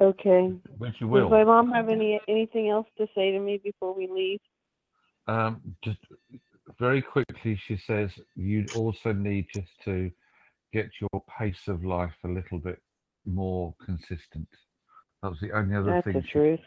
[0.02, 0.54] Okay.
[0.78, 4.08] Which you Does my mom have any anything else to say to me before we
[4.08, 4.40] leave?
[5.28, 6.00] Um, just
[6.80, 10.12] very quickly, she says you also need just to
[10.74, 12.82] get your pace of life a little bit
[13.26, 14.48] more consistent.
[15.24, 16.14] That was the only other That's thing.
[16.14, 16.60] That's the she- truth.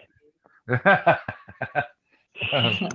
[2.52, 2.88] um,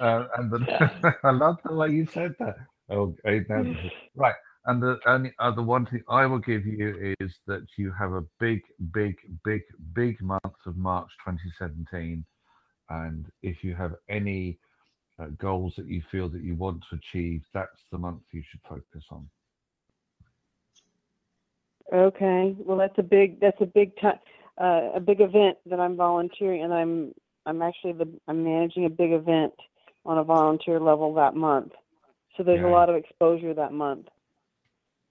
[0.00, 2.56] uh, and the, I love the way you said that.
[2.90, 4.34] Oh, now this is- right.
[4.66, 8.24] And the only other one thing I will give you is that you have a
[8.38, 9.62] big, big, big,
[9.94, 12.24] big month of March 2017.
[12.90, 14.58] And if you have any
[15.18, 18.60] uh, goals that you feel that you want to achieve, that's the month you should
[18.68, 19.28] focus on.
[21.92, 22.54] Okay.
[22.58, 24.18] Well, that's a big that's a big time
[24.60, 27.14] uh, a big event that I'm volunteering and I'm
[27.46, 29.54] I'm actually the I'm managing a big event
[30.04, 31.72] on a volunteer level that month.
[32.36, 32.68] So there's Yeah.
[32.68, 34.08] a lot of exposure that month.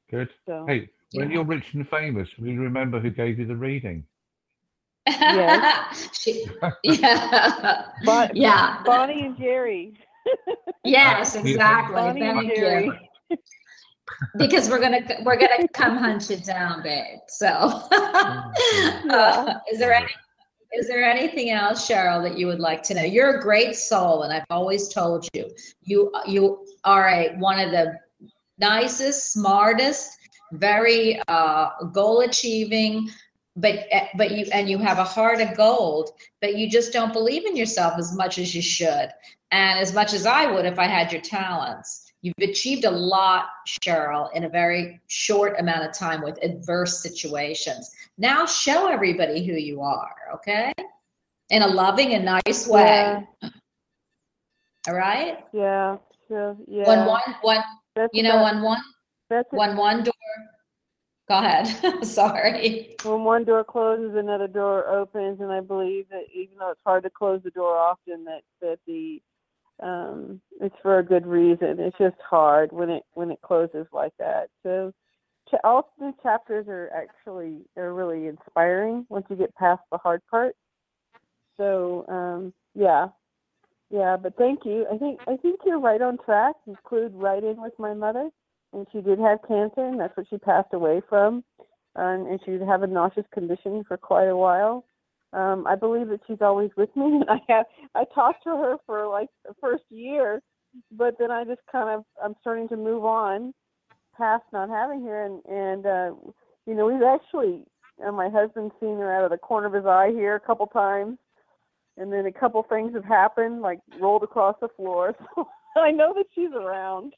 [0.10, 0.30] Good.
[0.46, 1.36] So Hey, when Yeah.
[1.36, 4.06] you're rich and famous, will you remember who gave you the reading?
[5.08, 6.10] Yes.
[6.20, 6.46] She-
[6.84, 7.86] yeah.
[8.04, 8.82] Bon- yeah.
[8.84, 9.94] Bonnie and Jerry.
[10.84, 11.96] Yes, exactly.
[11.96, 12.86] Bonnie and Jerry.
[13.30, 13.38] you.
[14.38, 17.20] Because we're gonna we're gonna come hunt you down, babe.
[17.28, 20.08] So, uh, is there any
[20.74, 23.04] is there anything else, Cheryl, that you would like to know?
[23.04, 25.50] You're a great soul, and I've always told you
[25.82, 27.98] you you are a one of the
[28.60, 30.18] nicest, smartest,
[30.54, 33.10] very uh, goal achieving.
[33.56, 33.86] But
[34.16, 37.56] but you and you have a heart of gold, but you just don't believe in
[37.56, 39.10] yourself as much as you should,
[39.52, 42.04] and as much as I would if I had your talents.
[42.22, 47.92] You've achieved a lot, Cheryl, in a very short amount of time with adverse situations.
[48.18, 50.74] Now show everybody who you are, okay?
[51.50, 53.24] In a loving and nice way.
[53.42, 53.50] Yeah.
[54.88, 55.46] All right?
[55.54, 55.98] Yeah.
[56.28, 56.88] So yeah.
[56.88, 57.64] When one one
[57.98, 58.82] that's you know about- when one
[59.30, 60.14] that's when one door
[61.28, 61.68] go ahead.
[62.06, 62.96] Sorry.
[63.04, 67.04] when one door closes, another door opens, and I believe that even though it's hard
[67.04, 69.22] to close the door often, that that the
[69.84, 71.80] um, it's for a good reason.
[71.80, 74.50] It's just hard when it when it closes like that.
[74.64, 74.94] So
[75.64, 80.56] all the chapters are actually are really inspiring once you get past the hard part.
[81.58, 83.08] So um, yeah,
[83.90, 84.18] yeah.
[84.18, 84.86] But thank you.
[84.92, 86.56] I think I think you're right on track.
[86.66, 88.30] You clued right in with my mother,
[88.74, 91.44] and she did have cancer, and that's what she passed away from
[91.98, 94.86] and, and she would have a nauseous condition for quite a while.
[95.34, 97.66] Um, I believe that she's always with me, and I have
[97.96, 100.42] I talked to her for like the first year,
[100.92, 103.54] but then I just kind of I'm starting to move on
[104.18, 106.32] past not having her, and and uh,
[106.66, 107.64] you know we've actually
[108.06, 110.68] uh, my husband's seen her out of the corner of his eye here a couple
[110.68, 111.18] times,
[111.98, 115.46] and then a couple things have happened like rolled across the floor, so
[115.76, 117.14] I know that she's around.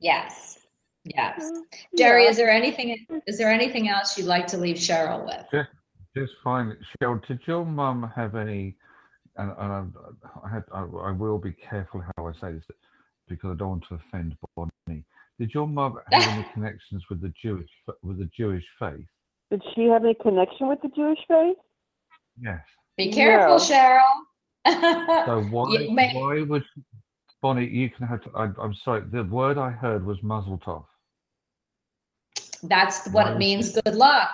[0.00, 0.58] Yes.
[1.04, 1.50] Yes.
[1.52, 1.62] Mm,
[1.98, 2.30] Jerry, yeah.
[2.30, 5.44] is there anything is there anything else you'd like to leave Cheryl with?
[5.52, 5.70] Just
[6.16, 6.76] just fine.
[7.00, 8.76] Cheryl, did your mum have any?
[9.36, 12.62] And, and I, I, had, I, I will be careful how I say this
[13.28, 15.04] because I don't want to offend Bonnie.
[15.40, 17.68] Did your mum have any connections with the Jewish
[18.02, 19.06] with the Jewish faith?
[19.50, 21.56] Did she have any connection with the Jewish faith?
[22.40, 22.60] Yes.
[22.96, 23.62] Be careful, No.
[23.62, 25.26] Cheryl.
[25.26, 26.64] So why may- why would
[27.42, 27.66] Bonnie?
[27.66, 28.30] You can have to.
[28.34, 29.02] I, I'm sorry.
[29.10, 30.86] The word I heard was muzzle off.
[32.62, 33.72] That's what Why it is means.
[33.84, 34.30] Good luck.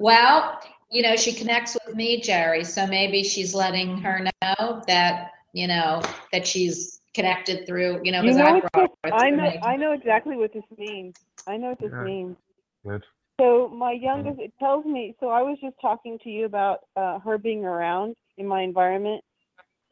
[0.00, 0.60] Well,
[0.90, 2.64] you know, she connects with me, Jerry.
[2.64, 6.02] So maybe she's letting her know that, you know,
[6.32, 9.50] that she's connected through, you know, You know I brought this, I know.
[9.62, 11.16] I know exactly what this means.
[11.46, 12.02] I know what this Yeah.
[12.02, 12.36] means.
[12.84, 13.04] Good.
[13.40, 15.14] So my youngest, it tells me.
[15.20, 19.22] So I was just talking to you about uh, her being around in my environment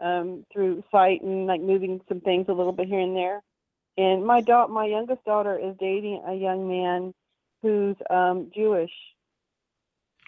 [0.00, 3.42] um, through sight and like moving some things a little bit here and there.
[3.96, 7.14] And my daughter, my youngest daughter, is dating a young man
[7.62, 8.90] who's um, Jewish.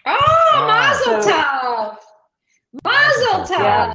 [0.05, 1.01] Oh, Ah.
[1.03, 1.97] Mazel So- Tov!
[2.83, 3.93] Mazel Yeah.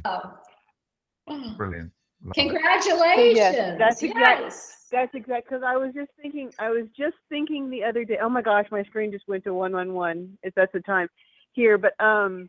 [1.57, 1.91] Brilliant.
[2.23, 2.49] Love it.
[2.49, 3.77] Congratulations!
[3.77, 4.87] that's exact- Yes.
[4.91, 5.49] That's exact.
[5.49, 6.51] Because I was just thinking.
[6.59, 8.19] I was just thinking the other day.
[8.21, 10.37] Oh my gosh, my screen just went to one one one.
[10.43, 11.07] If that's the time
[11.53, 12.47] here, but um,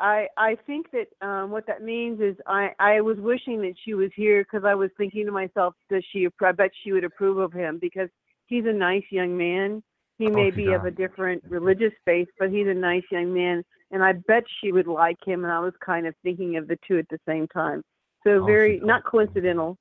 [0.00, 3.92] I I think that um, what that means is I I was wishing that she
[3.92, 6.26] was here because I was thinking to myself, does she?
[6.42, 8.08] I bet she would approve of him because
[8.46, 9.82] he's a nice young man.
[10.18, 13.62] He may she be of a different religious faith, but he's a nice young man,
[13.90, 15.44] and I bet she would like him.
[15.44, 17.82] And I was kind of thinking of the two at the same time.
[18.26, 19.78] So Oh, very not coincidental.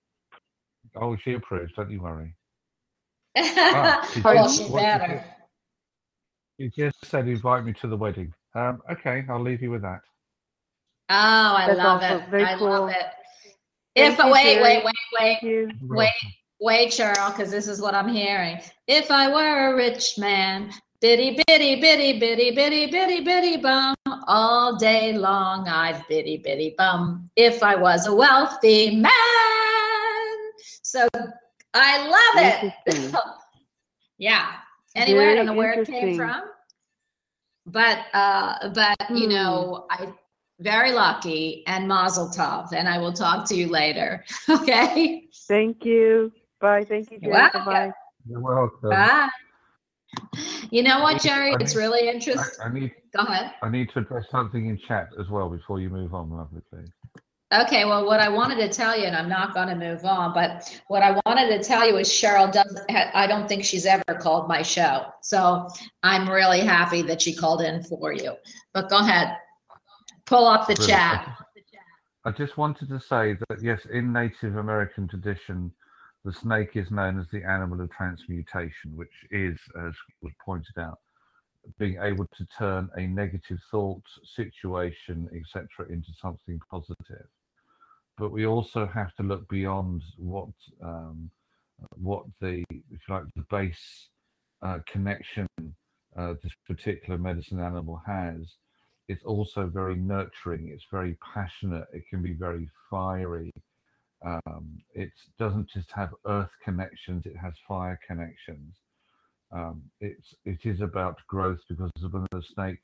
[0.96, 1.74] Oh, she approves.
[1.76, 2.36] Don't you worry.
[3.36, 5.24] well, she just- she what better.
[6.60, 8.32] You just said invite me to the wedding.
[8.54, 10.00] Um, okay, I'll leave you with that.
[11.10, 11.16] Oh,
[11.58, 12.30] I That's love also it.
[12.30, 12.70] very I cool.
[12.70, 12.96] love it.
[13.96, 14.64] Thank If you, wait, Jerry.
[14.64, 15.72] wait, wait, wait, Thank you.
[15.90, 16.12] wait,
[16.62, 18.60] wait, Cheryl, because this is what I'm hearing.
[18.88, 23.96] If I were a rich man, bitty, bitty, bitty, bitty, bitty, bitty, bitty bum,
[24.28, 27.30] all day long I'd bitty, bitty bum.
[27.36, 29.12] If I was a wealthy man.
[30.82, 31.08] So
[31.74, 33.14] I love it.
[34.18, 34.48] Yeah.
[34.96, 36.44] Anyway, I don't know where it came from.
[37.66, 39.34] But uh but you Hmm.
[39.34, 40.14] know, I
[40.60, 44.24] very lucky and mazel tov, and I will talk to you later.
[44.50, 45.28] Okay.
[45.50, 46.32] Thank you.
[46.62, 46.86] Bye.
[46.86, 47.66] Thank you, You're welcome.
[47.66, 47.92] Bye.
[48.28, 48.90] You're welcome.
[48.90, 49.30] Bye.
[50.72, 51.52] You know what, Jerry?
[51.52, 52.66] I It's really interesting.
[52.66, 53.54] I need Go ahead.
[53.62, 56.90] I need to address something in chat as well before you move on, lovely please.
[57.54, 60.34] Okay, well, what I wanted to tell you, and I'm not going to move on,
[60.34, 63.86] but what I wanted to tell you is Cheryl does, ha- I don't think she's
[63.86, 65.06] ever called my show.
[65.22, 65.70] So
[66.04, 68.34] I'm really happy that she called in for you.
[68.74, 69.38] But go ahead.
[70.26, 71.00] Pull up the Brilliant.
[71.00, 71.38] chat.
[72.26, 75.72] I just wanted to say that yes, in Native American tradition,
[76.26, 79.94] the snake is known as the animal of transmutation, which is, as
[80.24, 80.98] was pointed out,
[81.78, 87.28] being able to turn a negative thought, situation, etc., into something positive.
[88.18, 90.50] But we also have to look beyond what
[90.84, 91.30] um,
[92.02, 94.08] what the, if you like, the base
[94.64, 95.48] uh, connection
[96.18, 98.56] uh, this particular medicine animal has
[99.08, 103.52] it's also very nurturing it's very passionate it can be very fiery
[104.24, 108.76] um, it doesn't just have earth connections it has fire connections
[109.52, 112.80] um, it's it is about growth because when the snake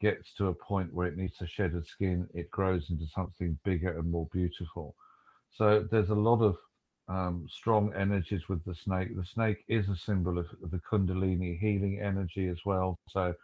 [0.00, 3.58] gets to a point where it needs to shed a skin it grows into something
[3.64, 4.94] bigger and more beautiful
[5.50, 6.56] so there's a lot of
[7.08, 12.00] um, strong energies with the snake the snake is a symbol of the kundalini healing
[12.00, 13.34] energy as well so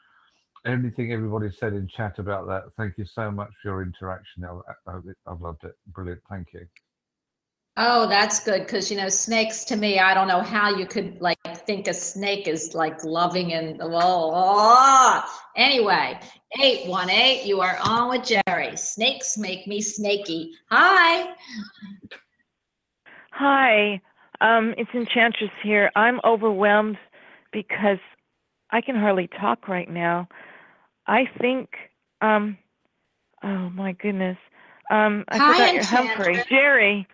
[0.66, 2.64] anything everybody said in chat about that.
[2.76, 4.44] Thank you so much for your interaction.
[4.44, 5.76] I've, I've loved it.
[5.88, 6.20] Brilliant.
[6.28, 6.66] Thank you.
[7.76, 9.98] Oh, that's good because you know snakes to me.
[9.98, 15.22] I don't know how you could like think a snake is like loving and oh,
[15.56, 16.18] anyway.
[16.60, 17.44] Eight one eight.
[17.44, 18.76] You are on with Jerry.
[18.76, 20.52] Snakes make me snaky.
[20.70, 21.34] Hi.
[23.32, 24.00] Hi,
[24.40, 25.90] um, it's Enchantress here.
[25.96, 26.96] I'm overwhelmed
[27.52, 27.98] because
[28.70, 30.28] I can hardly talk right now.
[31.08, 31.70] I think,
[32.20, 32.56] um,
[33.42, 34.38] oh my goodness,
[34.88, 36.44] um, I Hi, forgot your Humphrey.
[36.48, 37.08] Jerry.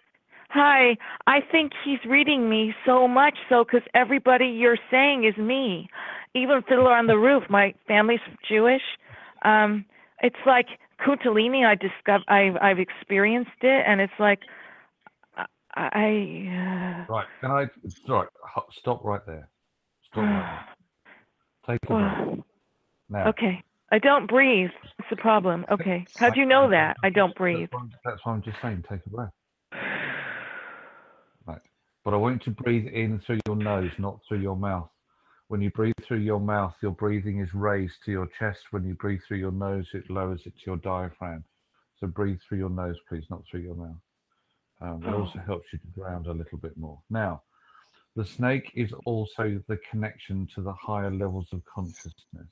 [0.53, 0.97] Hi,
[1.29, 5.89] I think he's reading me so much so because everybody you're saying is me.
[6.35, 8.19] Even Fiddler on the Roof, my family's
[8.49, 8.83] Jewish.
[9.45, 9.85] Um,
[10.23, 10.67] it's like
[11.07, 11.65] Kundalini.
[11.65, 14.41] I discover I've I've experienced it, and it's like
[15.37, 15.47] I.
[15.77, 17.27] I uh, Right.
[17.41, 17.67] Can I?
[18.55, 19.49] Ho- Stop right there.
[20.11, 20.65] Stop right
[21.67, 21.77] there.
[21.79, 22.39] Take a breath.
[23.09, 23.29] Now.
[23.29, 23.63] Okay.
[23.93, 24.71] I don't breathe.
[24.99, 25.65] It's the problem.
[25.71, 26.07] Okay.
[26.17, 26.97] How'd you know that?
[27.03, 27.69] I don't breathe.
[27.71, 28.85] That's what, I'm, that's what I'm just saying.
[28.89, 29.31] Take a breath.
[32.05, 34.89] But I want you to breathe in through your nose, not through your mouth.
[35.49, 38.61] When you breathe through your mouth, your breathing is raised to your chest.
[38.71, 41.45] When you breathe through your nose, it lowers it to your diaphragm.
[41.99, 44.01] So breathe through your nose, please, not through your mouth.
[44.81, 46.99] Um, it also helps you to ground a little bit more.
[47.11, 47.43] Now,
[48.17, 52.49] the snake is also the connection to the higher levels of consciousness.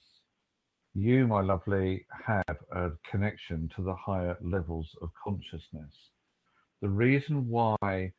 [0.95, 5.95] You, my lovely, have a connection to the higher levels of consciousness.
[6.83, 8.13] The reason why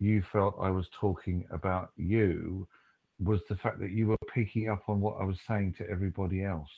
[0.00, 2.66] you felt I was talking about you
[3.20, 6.44] was the fact that you were picking up on what I was saying to everybody
[6.44, 6.70] else.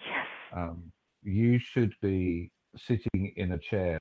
[0.00, 0.26] Yes.
[0.52, 0.92] Um,
[1.22, 3.98] you should be sitting in a chair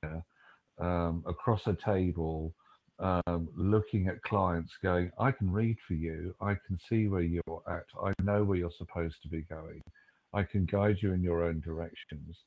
[0.80, 2.53] um, across a table,
[2.99, 6.35] um, looking at clients, going, I can read for you.
[6.41, 7.85] I can see where you're at.
[8.03, 9.81] I know where you're supposed to be going.
[10.34, 12.38] I can guide you in your own directions.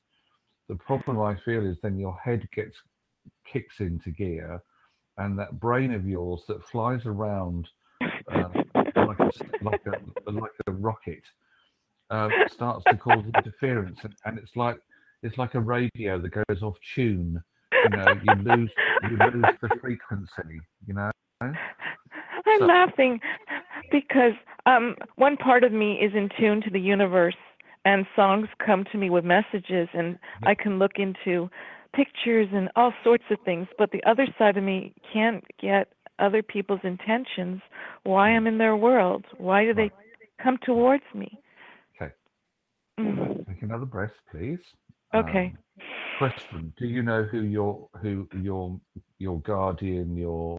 [0.69, 2.77] The problem I feel is then your head gets
[3.45, 4.61] kicks into gear,
[5.21, 7.67] and that brain of yours that flies around
[8.31, 8.49] uh,
[8.95, 9.31] like a,
[9.61, 11.23] like a like a rocket
[12.09, 14.77] uh, starts to cause interference, and, and it's like
[15.23, 17.41] it's like a radio that goes off tune.
[17.71, 18.71] You know, you lose
[19.09, 20.61] you lose the frequency.
[20.87, 21.11] You know.
[21.41, 21.55] I'm
[22.59, 23.19] So- laughing
[23.91, 24.33] because
[24.65, 27.35] um, one part of me is in tune to the universe,
[27.85, 31.49] and songs come to me with messages, and I can look into
[31.93, 33.67] pictures and all sorts of things.
[33.77, 35.87] But the other side of me can't get
[36.19, 37.61] other people's intentions,
[38.03, 39.89] why I'm in their world, why do they
[40.41, 41.39] come towards me?
[41.95, 42.13] Okay.
[42.99, 43.45] Mm.
[43.47, 44.59] Take another breath, please.
[45.13, 45.53] Okay.
[45.53, 45.57] Um,
[46.19, 48.79] question: Do you know who your who your
[49.17, 50.57] your guardian, your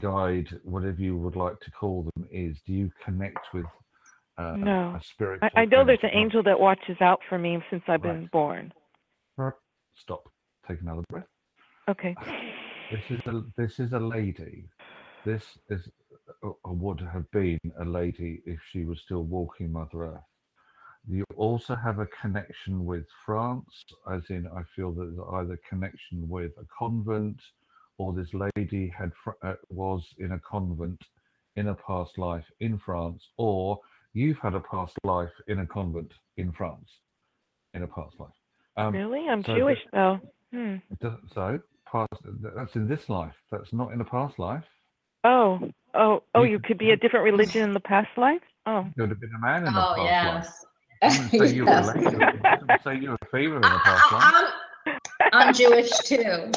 [0.00, 2.56] guide, whatever you would like to call them, is?
[2.66, 3.66] Do you connect with
[4.38, 4.96] uh, No.
[4.98, 5.40] a spirit?
[5.42, 8.72] I, I know there's an angel that watches out for me since I've been born.
[10.00, 10.28] Stop.
[10.66, 11.26] Take another breath.
[11.88, 12.14] Okay.
[12.90, 14.64] This is a this is a lady.
[15.24, 15.88] This is
[16.42, 20.22] or would have been a lady if she was still walking Mother Earth.
[21.06, 26.28] You also have a connection with France, as in I feel that there's either connection
[26.28, 27.40] with a convent,
[27.96, 31.00] or this lady had fr- uh, was in a convent
[31.56, 33.80] in a past life in France, or
[34.12, 36.90] you've had a past life in a convent in France
[37.74, 38.37] in a past life.
[38.78, 39.28] Um, really?
[39.28, 40.20] I'm so the- Jewish though.
[40.52, 40.76] Hmm.
[40.90, 41.58] it so
[41.90, 42.12] past
[42.56, 43.34] that's in this life.
[43.50, 44.64] That's not in a past life.
[45.24, 45.58] Oh,
[45.94, 46.42] oh, oh!
[46.42, 48.40] You You could- could be a different religion in the past life.
[48.66, 50.08] Oh, You would have been a man in the Oh, past life.
[50.10, 50.64] yes.
[51.00, 51.86] It doesn't say you were a Yes.
[51.94, 52.06] lady.
[52.06, 54.52] It doesn't say you were a female in the past life.
[54.84, 54.86] I,
[55.32, 56.50] am I'm Jewish too,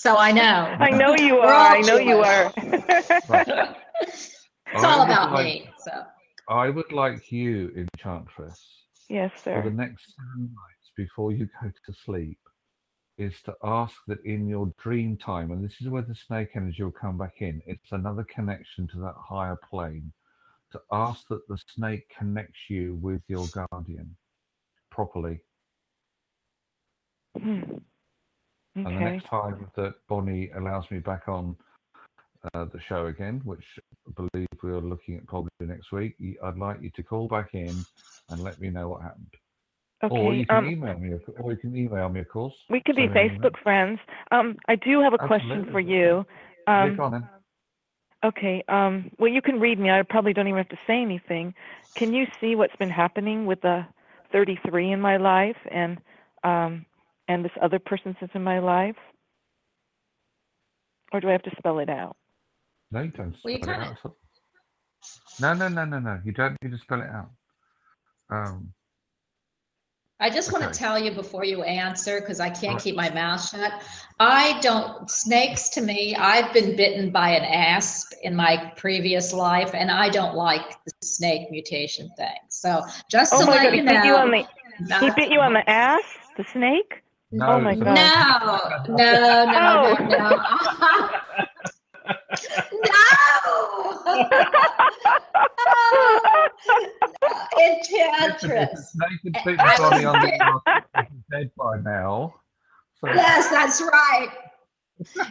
[0.00, 0.42] so I know.
[0.80, 2.52] I know you We're all I know you are.
[3.28, 3.76] Right.
[4.02, 5.68] It's I all about like- me.
[5.78, 5.92] So
[6.48, 8.60] I would like you, Enchantress,
[9.08, 9.62] yes, sir.
[9.62, 12.38] for the next seven nights before you go to sleep,
[13.16, 16.82] is to ask that in your dream time, and this is where the snake energy
[16.82, 17.62] will come back in.
[17.66, 20.12] It's another connection to that higher plane.
[20.72, 24.16] To ask that the snake connects you with your guardian
[24.90, 25.40] properly.
[27.38, 27.60] Hmm.
[28.74, 31.56] And the next time that Bonnie allows me back on
[32.52, 33.64] uh, the show again, which
[34.08, 37.54] I believe we are looking at probably next week, I'd like you to call back
[37.54, 37.84] in
[38.30, 39.32] and let me know what happened.
[40.10, 42.54] Or you can Um, email me, of- or you can email me, of course.
[42.68, 43.50] we could be send me an email.
[43.50, 44.00] Facebook friends.
[44.30, 46.26] Um, I do have a question for you.
[46.66, 47.28] Um, go on then.
[48.24, 48.64] Okay.
[48.68, 49.90] Um, well, you can read me.
[49.90, 51.54] I probably don't even have to say anything.
[51.96, 53.86] Can you see what's been happening with the
[54.32, 55.98] 33 in my life and
[56.42, 56.84] um,
[57.28, 58.96] and this other person that's in my life?
[61.12, 62.16] Or do I have to spell it out?
[62.90, 63.96] No, you don't Well, you spell it out.
[65.40, 66.20] No, no, no, no, no.
[66.24, 67.30] You don't need to spell it out.
[68.30, 68.72] Um,
[70.20, 72.82] I just want to tell you before you answer, because I can't Alright.
[72.82, 73.72] keep my mouth shut.
[74.20, 79.72] I don't, snakes to me, I've been bitten by an asp in my previous life,
[79.74, 82.36] and I don't like the snake mutation thing.
[82.48, 83.74] So just Oh to let God!
[83.74, 84.44] you He bit you on know.
[84.88, 86.02] the he bit you on the ass,
[86.36, 87.02] the snake.
[87.32, 88.88] no, Oh my it's God.
[88.88, 89.96] No, no, no, Oh.
[89.98, 90.18] no, no.
[90.18, 90.42] no!
[90.46, 91.10] Oh.
[97.60, 98.92] Enchantress.
[98.92, 102.34] Snake had I bitten was Bonnie on the bit- ass, she's dead by now.
[103.00, 104.28] So Yes, that's right.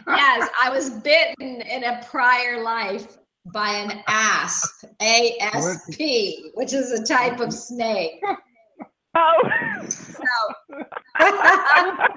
[0.06, 3.16] Yes, I was bitten in a prior life
[3.52, 8.22] by an asp, A S P, which is a type of snake.
[9.14, 9.40] Oh.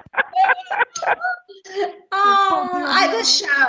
[2.11, 3.65] oh, I this show,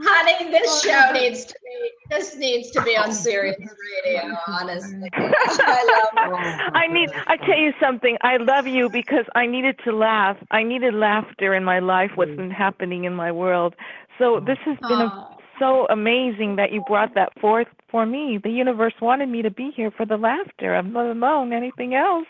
[0.00, 3.56] honey, this show needs to be this needs to be on Sirius
[4.04, 4.36] Radio.
[4.46, 6.72] Honestly, I love it.
[6.74, 8.18] I need I tell you something.
[8.22, 10.36] I love you because I needed to laugh.
[10.50, 13.74] I needed laughter in my life what's been happening in my world.
[14.18, 18.40] So this has been a so amazing that you brought that forth for me.
[18.42, 20.74] The universe wanted me to be here for the laughter.
[20.74, 21.52] I'm not alone.
[21.52, 22.26] Anything else?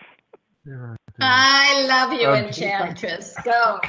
[0.67, 3.35] Yeah, I love you, Um, Enchantress.
[3.45, 3.81] Go,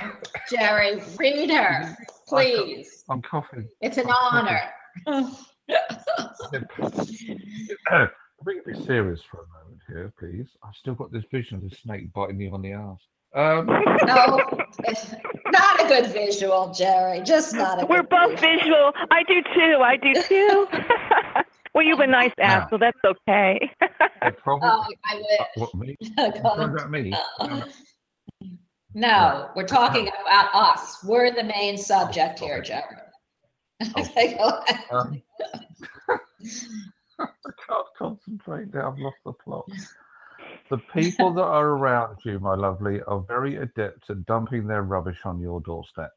[0.49, 3.03] Jerry, read her, please.
[3.09, 3.67] I'm coughing.
[3.81, 4.57] It's an I'm coughing.
[5.07, 5.31] honor.
[8.45, 10.47] We can be serious for a moment here, please.
[10.63, 12.99] I've still got this vision of the snake biting me on the ass.
[13.35, 13.67] Um,
[14.05, 14.39] No,
[15.51, 17.21] not a good visual, Jerry.
[17.21, 18.59] Just not a We're good both visual.
[18.59, 18.93] visual.
[19.11, 19.81] I do too.
[19.83, 20.67] I do too.
[21.73, 23.69] well, you've been nice ass, so that's okay.
[23.79, 24.71] the problem.
[24.73, 25.47] Oh, I Uh, wish.
[25.55, 25.97] what me?
[26.17, 27.13] About me?
[28.93, 31.01] No, we're talking about us.
[31.05, 32.97] We're the main subject here, Jerry.
[33.97, 34.83] Okay, go ahead.
[34.91, 35.21] Um,
[37.19, 37.25] I
[37.67, 38.91] can't concentrate now.
[38.91, 39.65] I've lost the plot.
[40.69, 45.19] The people that are around you, my lovely, are very adept at dumping their rubbish
[45.23, 46.11] on your doorstep.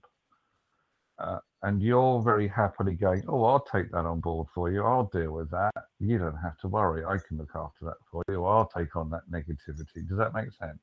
[1.19, 4.85] Uh, and you're very happily going, Oh, I'll take that on board for you.
[4.85, 5.73] I'll deal with that.
[5.99, 7.05] You don't have to worry.
[7.05, 8.45] I can look after that for you.
[8.45, 10.07] I'll take on that negativity.
[10.07, 10.79] Does that make sense?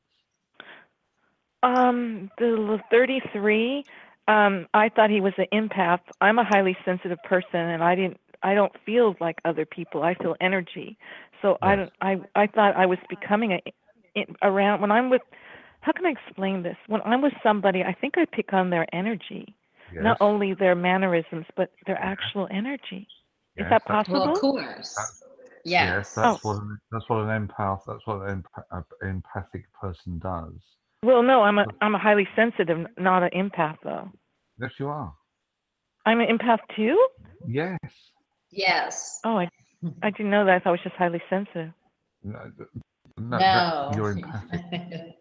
[1.63, 3.83] Um, the 33,
[4.27, 5.99] um, I thought he was an empath.
[6.19, 8.17] I'm a highly sensitive person, and I didn't.
[8.43, 10.01] I don't feel like other people.
[10.01, 10.97] I feel energy.
[11.43, 11.91] So I don't.
[12.01, 13.61] I I thought I was becoming a
[14.15, 15.21] in, around when I'm with.
[15.81, 16.77] How can I explain this?
[16.87, 19.55] When I'm with somebody, I think I pick on their energy,
[19.93, 20.03] Yes.
[20.03, 23.07] not only their mannerisms, but their actual energy.
[23.57, 24.19] Is that possible?
[24.21, 24.51] Well, of possible?
[24.53, 24.95] course.
[25.63, 26.17] Yes, Yes.
[26.17, 26.21] Oh.
[26.21, 26.49] that's Oh.
[26.49, 27.81] what an, that's what an empath.
[27.85, 30.53] That's what an empa- empathic person does.
[31.03, 34.09] Well, no, I'm a I'm a highly sensitive, not an empath though.
[34.59, 35.13] Yes, you are.
[36.05, 36.97] I'm an empath too.
[37.47, 37.77] Yes.
[38.49, 39.19] Yes.
[39.23, 39.49] Oh, I
[40.03, 40.55] I didn't know that.
[40.55, 41.71] I thought I was just highly sensitive.
[42.23, 42.39] No,
[43.17, 43.91] no, No.
[43.95, 44.61] you're empathic.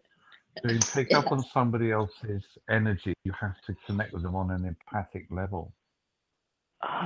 [0.57, 4.65] To pick up on somebody else's energy, you have to connect with them on an
[4.65, 5.73] empathic level.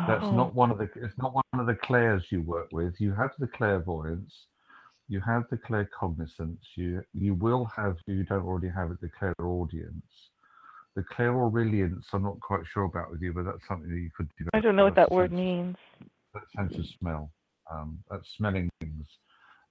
[0.08, 0.32] That's Oh.
[0.36, 0.90] not one of the.
[0.96, 3.00] It's not one of the clairs you work with.
[3.00, 4.34] You have the clairvoyance,
[5.08, 6.58] you have the claircognizance.
[6.76, 7.98] You you will have.
[8.08, 9.02] You don't already have it.
[9.02, 10.30] The clairaudience,
[10.96, 12.08] the clairaudience.
[12.14, 14.56] I'm not quite sure about with you, but that's something that you could develop.
[14.56, 15.76] I don't know what that word sense- means.
[16.34, 17.32] That sense of smell.
[17.70, 19.06] Um, that's smelling things.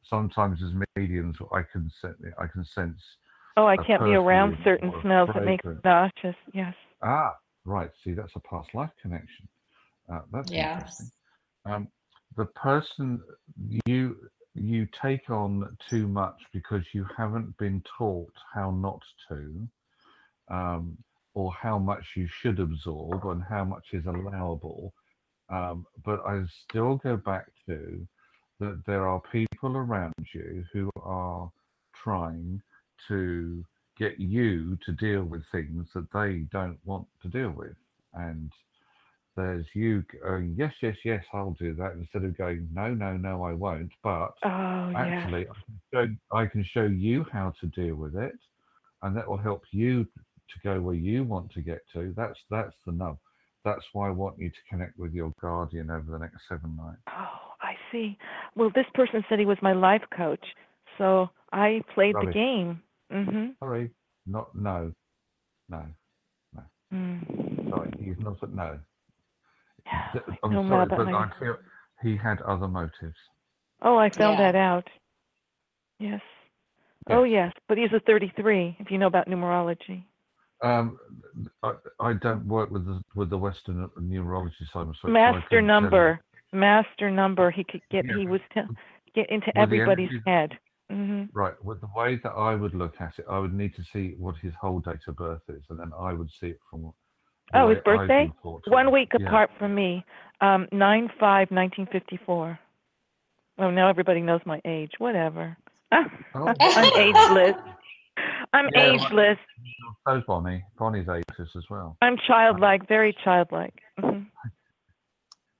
[0.02, 2.18] Sometimes as mediums, I can sense.
[2.38, 3.00] I can sense.
[3.56, 5.84] Oh, I can't be around certain smells that make me fragrance.
[5.84, 6.36] nauseous.
[6.52, 6.74] Yes.
[7.02, 7.90] Ah, right.
[8.02, 9.46] See, that's a past life connection.
[10.12, 11.10] Uh, that's interesting.
[11.66, 11.72] Yes.
[11.72, 11.88] Um,
[12.36, 13.20] the person
[13.86, 14.16] you
[14.54, 19.68] you take on too much because you haven't been taught how not to,
[20.48, 20.96] um,
[21.34, 24.92] or how much you should absorb and how much is allowable.
[25.48, 28.06] Um, but I still go back to
[28.60, 31.50] that there are people around you who are
[31.92, 32.62] trying
[33.08, 33.64] to
[33.98, 37.76] get you to deal with things that they don't want to deal with.
[38.14, 38.50] And
[39.36, 43.42] there's you going, yes, yes, yes, I'll do that, instead of going, no, no, no,
[43.42, 43.90] I won't.
[44.02, 44.96] But Oh, yeah.
[44.96, 48.38] actually, I can, show, I can show you how to deal with it,
[49.02, 52.12] and that will help you to go where you want to get to.
[52.16, 53.18] That's that's the nub.
[53.64, 57.00] That's why I want you to connect with your guardian over the next seven nights.
[57.08, 58.18] Oh, I see.
[58.54, 60.44] Well, this person said he was my life coach,
[60.98, 62.34] so I played the Rubbish.
[62.34, 62.82] game.
[63.12, 63.54] Mhm.
[63.58, 63.90] Sorry,
[64.26, 64.92] not no,
[65.68, 65.84] no.
[66.92, 67.68] Mm.
[67.70, 68.40] Sorry, he's not.
[68.42, 68.78] a- No,
[69.86, 71.56] Yeah, I I'm know sorry, but my- I feel
[72.02, 73.16] he had other motives.
[73.82, 74.52] Oh, I found Yeah.
[74.52, 74.88] that out.
[75.98, 76.20] Yes.
[77.10, 77.52] Oh, yes.
[77.68, 80.04] But he's a 33, if you know about numerology.
[80.62, 80.98] Um,
[81.62, 84.82] I, I don't work with the with the Western numerology side.
[84.86, 85.66] I'm so Master couldn't tell you.
[85.66, 86.20] number.
[86.52, 87.50] Master number.
[87.50, 88.62] He could get, Yeah, he was, te-
[89.14, 90.58] get into the everybody's energies- head.
[90.90, 91.54] Hmm Right.
[91.64, 94.36] With the way that I would look at it, I would need to see what
[94.36, 96.92] his whole date of birth is, and then I would see it from.
[97.54, 98.30] Oh, his birthday?
[98.66, 99.26] One week Yeah.
[99.26, 100.04] apart from me.
[100.40, 102.58] Um, 9 5 1954.
[103.58, 104.92] Oh, now everybody knows my age.
[104.98, 105.56] Whatever.
[105.92, 106.04] Oh.
[106.34, 107.56] I'm ageless.
[108.52, 109.38] I'm Yeah, ageless.
[110.06, 110.64] So's Bonnie.
[110.78, 111.96] Bonnie's ageless as well.
[112.02, 113.74] I'm childlike, very childlike.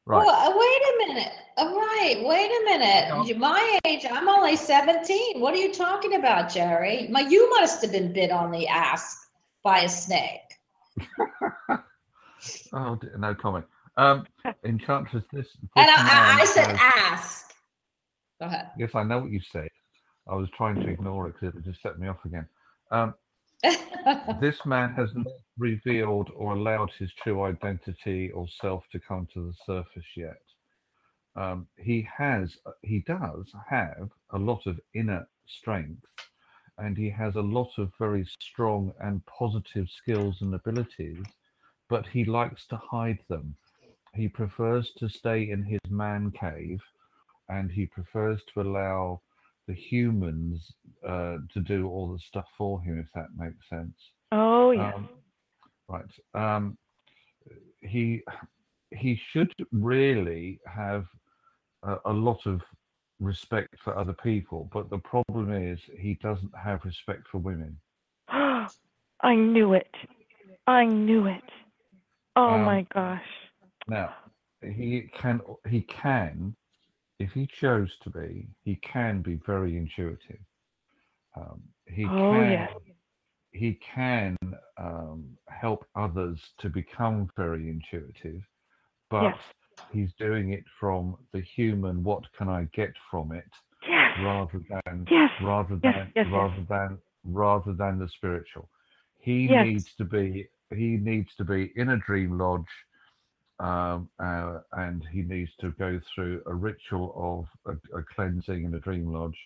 [0.06, 0.18] Right.
[0.18, 1.32] Well, uh, wait a minute.
[1.56, 3.38] All right, wait a minute.
[3.38, 5.40] My age, I'm only 17.
[5.40, 7.08] What are you talking about, Jerry?
[7.10, 9.28] My, you must have been bit on the ass
[9.62, 10.40] by a snake.
[12.74, 13.64] oh, d- no comment.
[13.96, 14.26] Um,
[14.64, 15.46] Enchantress, this.
[15.46, 17.54] this And I, I, I said ask.
[18.40, 18.70] Go ahead.
[18.76, 19.68] Yes, I know what you said.
[20.28, 22.46] I was trying to ignore it because it just set me off again.
[22.90, 23.14] Um,
[24.40, 25.26] this man has not
[25.58, 30.42] revealed or allowed his true identity or self to come to the surface yet.
[31.36, 36.04] Um, he has, he does have a lot of inner strength,
[36.78, 41.24] and he has a lot of very strong and positive skills and abilities,
[41.88, 43.56] but he likes to hide them.
[44.14, 46.80] he prefers to stay in his man cave,
[47.48, 49.20] and he prefers to allow
[49.66, 50.72] the humans
[51.06, 53.96] uh, to do all the stuff for him, if that makes sense.
[54.32, 54.94] Oh yes.
[54.96, 55.08] Um,
[55.88, 56.14] right.
[56.34, 56.78] Um,
[57.80, 58.22] he
[58.90, 61.06] he should really have
[61.82, 62.60] a, a lot of
[63.20, 67.76] respect for other people, but the problem is he doesn't have respect for women.
[68.28, 69.94] I knew it.
[70.66, 71.42] I knew it.
[72.36, 73.22] Oh Um, my gosh.
[73.86, 74.14] Now,
[74.62, 76.54] he can he can,
[77.24, 80.40] if he chose to be, he can be very intuitive.
[81.36, 82.70] Um, he Oh, can yes.
[83.52, 84.36] he can
[84.78, 88.42] um, help others to become very intuitive,
[89.10, 89.38] but Yes.
[89.92, 92.02] he's doing it from the human.
[92.02, 93.50] What can I get from it,
[93.88, 94.18] Yes.
[94.22, 95.30] rather than Yes.
[95.42, 98.68] rather than rather than rather than the spiritual.
[99.18, 102.74] He needs to be he needs to be in a dream lodge,
[103.60, 108.74] um, uh, and he needs to go through a ritual of a, a cleansing in
[108.74, 109.38] a dream lodge.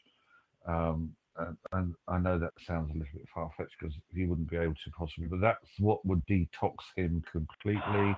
[0.67, 4.51] Um, and, and I know that sounds a little bit far fetched because he wouldn't
[4.51, 8.17] be able to possibly, but that's what would detox him completely.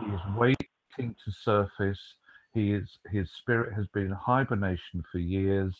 [0.00, 2.00] He is waiting to surface.
[2.54, 5.74] He is his spirit has been in hibernation for years,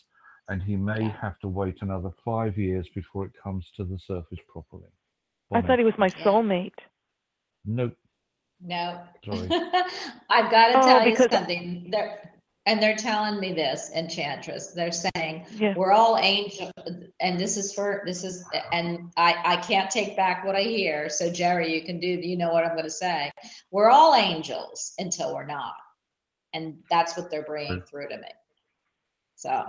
[0.49, 4.39] and he may have to wait another five years before it comes to the surface
[4.47, 4.91] properly.
[5.53, 6.73] I thought he was my soulmate.
[7.65, 7.95] Nope.
[8.61, 9.01] No.
[9.23, 9.49] Sorry.
[10.29, 11.89] I've got to Oh, tell you something.
[11.91, 12.31] They're,
[12.65, 14.71] and they're telling me this, Enchantress.
[14.73, 15.75] They're saying, Yeah.
[15.75, 16.71] we're all angels,
[17.19, 21.09] and this is for, this is, and I, I can't take back what I hear.
[21.09, 23.29] So Jerry, you can do, you know what I'm going to say.
[23.71, 25.75] We're all angels until we're not.
[26.53, 28.29] And that's what they're bringing through to me.
[29.35, 29.65] So,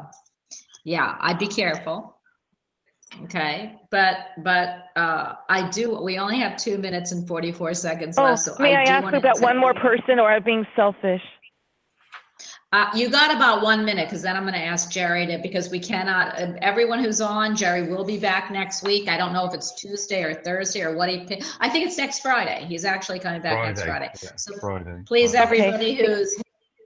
[0.84, 2.15] yeah, I'd be careful.
[3.22, 8.24] Okay, but, but, uh, I do, we only have two minutes and 44 seconds Oh,
[8.24, 11.22] left, so may I do ask wanna about one more person or I'm being selfish?
[12.72, 15.78] Uh, you got about one minute, because then I'm gonna ask Jerry to, because we
[15.78, 19.08] cannot, uh, everyone who's on, Jerry will be back next week.
[19.08, 22.20] I don't know if it's Tuesday or Thursday or what he, I think it's next
[22.20, 22.66] Friday.
[22.68, 24.10] He's actually coming back next Friday.
[24.20, 25.02] yeah, So Friday.
[25.06, 25.62] Please, Friday.
[25.62, 26.36] everybody who's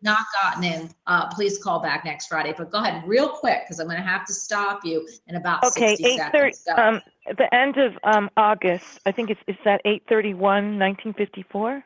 [0.02, 3.81] not gotten in, uh, please call back next Friday, but go ahead real quick, because
[3.81, 6.77] I'm gonna have to stop you in about Okay, sixty eight thirty, seconds.
[6.77, 6.82] Go.
[6.82, 11.12] um, at the end of, um, August, I think it's, is that eight thirty-one, nineteen
[11.14, 11.85] fifty-four?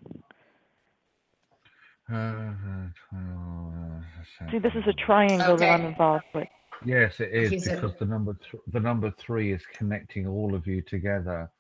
[4.51, 6.49] See, this is a triangle that I'm involved with.
[6.85, 10.55] Yes, it is He's a- because the number th- the number three is connecting all
[10.55, 11.51] of you together.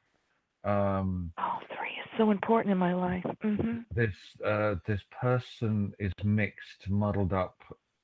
[0.64, 1.83] Um, Oh, three is
[2.18, 3.24] so important in my life.
[3.42, 4.14] hmm this
[4.44, 7.56] uh, this person is mixed, muddled up,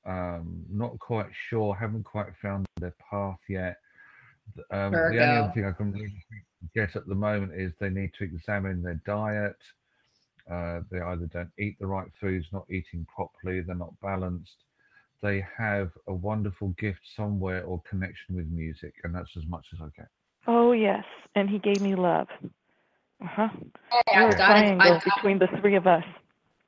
[0.05, 3.77] um, not quite sure, haven't quite found their path yet.
[4.71, 6.13] Um, the only other thing I can really
[6.75, 9.57] get at the moment is they need to examine their diet.
[10.49, 14.65] Uh, they either don't eat the right foods, not eating properly, they're not balanced.
[15.21, 19.79] They have a wonderful gift somewhere or connection with music, and that's as much as
[19.79, 20.09] I get.
[20.47, 21.05] Oh, yes,
[21.35, 22.27] and he gave me love.
[23.21, 23.49] Uh-huh.
[23.91, 26.03] Hey, I've a got triangle to, I've, between the three of us.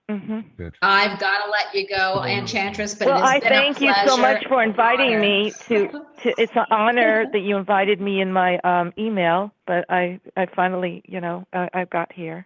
[0.09, 0.75] hmm Good.
[0.81, 3.81] I've got to let you go, Enchantress, but it Well, has I been a thank
[3.81, 5.19] you so much for inviting honor.
[5.19, 5.87] me to,
[6.23, 10.47] to, it's an honor that you invited me in my, um, email, but I, I
[10.55, 12.45] finally, you know, I, I got here.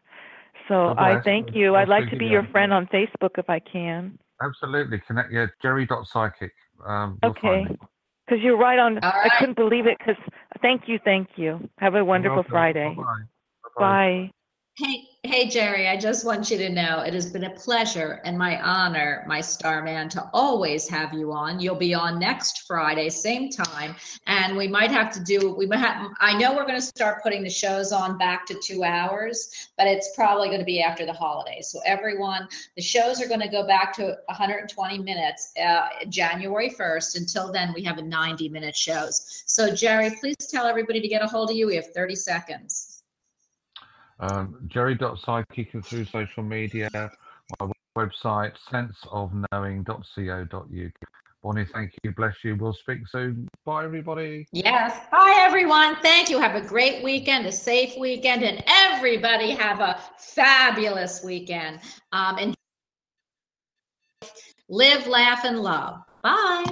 [0.67, 1.75] So God I thank you.
[1.75, 2.31] I'll I'd like to be again.
[2.31, 4.17] your friend on Facebook if I can.
[4.41, 4.99] Absolutely.
[5.07, 5.31] Connect.
[5.31, 6.51] Yeah, Jerry.psychic.
[6.85, 7.67] Um, you'll Okay.
[8.25, 10.21] Because you're right on, All I couldn't believe it, because,
[10.61, 11.69] thank you, thank you.
[11.77, 12.43] Have a wonderful.
[12.43, 12.89] Friday.
[12.89, 13.01] Bye-bye.
[13.01, 13.23] Bye-bye.
[13.79, 14.31] Bye.
[14.77, 18.37] Hey, hey, Jerry, I just want you to know it has been a pleasure and
[18.37, 21.59] my honor, my starman, to always have you on.
[21.59, 23.95] You'll be on next Friday, same time.
[24.27, 27.23] And we might have to do, we might have, I know we're going to start
[27.23, 29.49] putting the shows on back to two hours,
[29.79, 31.69] but it's probably going to be after the holidays.
[31.69, 37.17] So everyone, the shows are going to go back to 120 minutes, uh, January 1st.
[37.17, 39.43] Until then, we have a 90 minute shows.
[39.47, 41.65] So Jerry, please tell everybody to get a hold of you.
[41.65, 42.86] We have 30 seconds.
[44.19, 46.89] Um, Jerry.psychic and through social media,
[47.59, 51.09] my website, senseofknowing.co.uk.
[51.43, 52.11] Bonnie, thank you.
[52.11, 52.55] Bless you.
[52.55, 53.47] We'll speak soon.
[53.63, 54.47] Bye, everybody.
[54.51, 54.99] Yes.
[55.11, 55.95] Bye, everyone.
[55.97, 56.39] Thank you.
[56.39, 61.79] Have a great weekend, a safe weekend, and everybody have a fabulous weekend.
[62.11, 62.55] Um, and
[64.67, 66.01] live, laugh, and love.
[66.23, 66.65] Bye.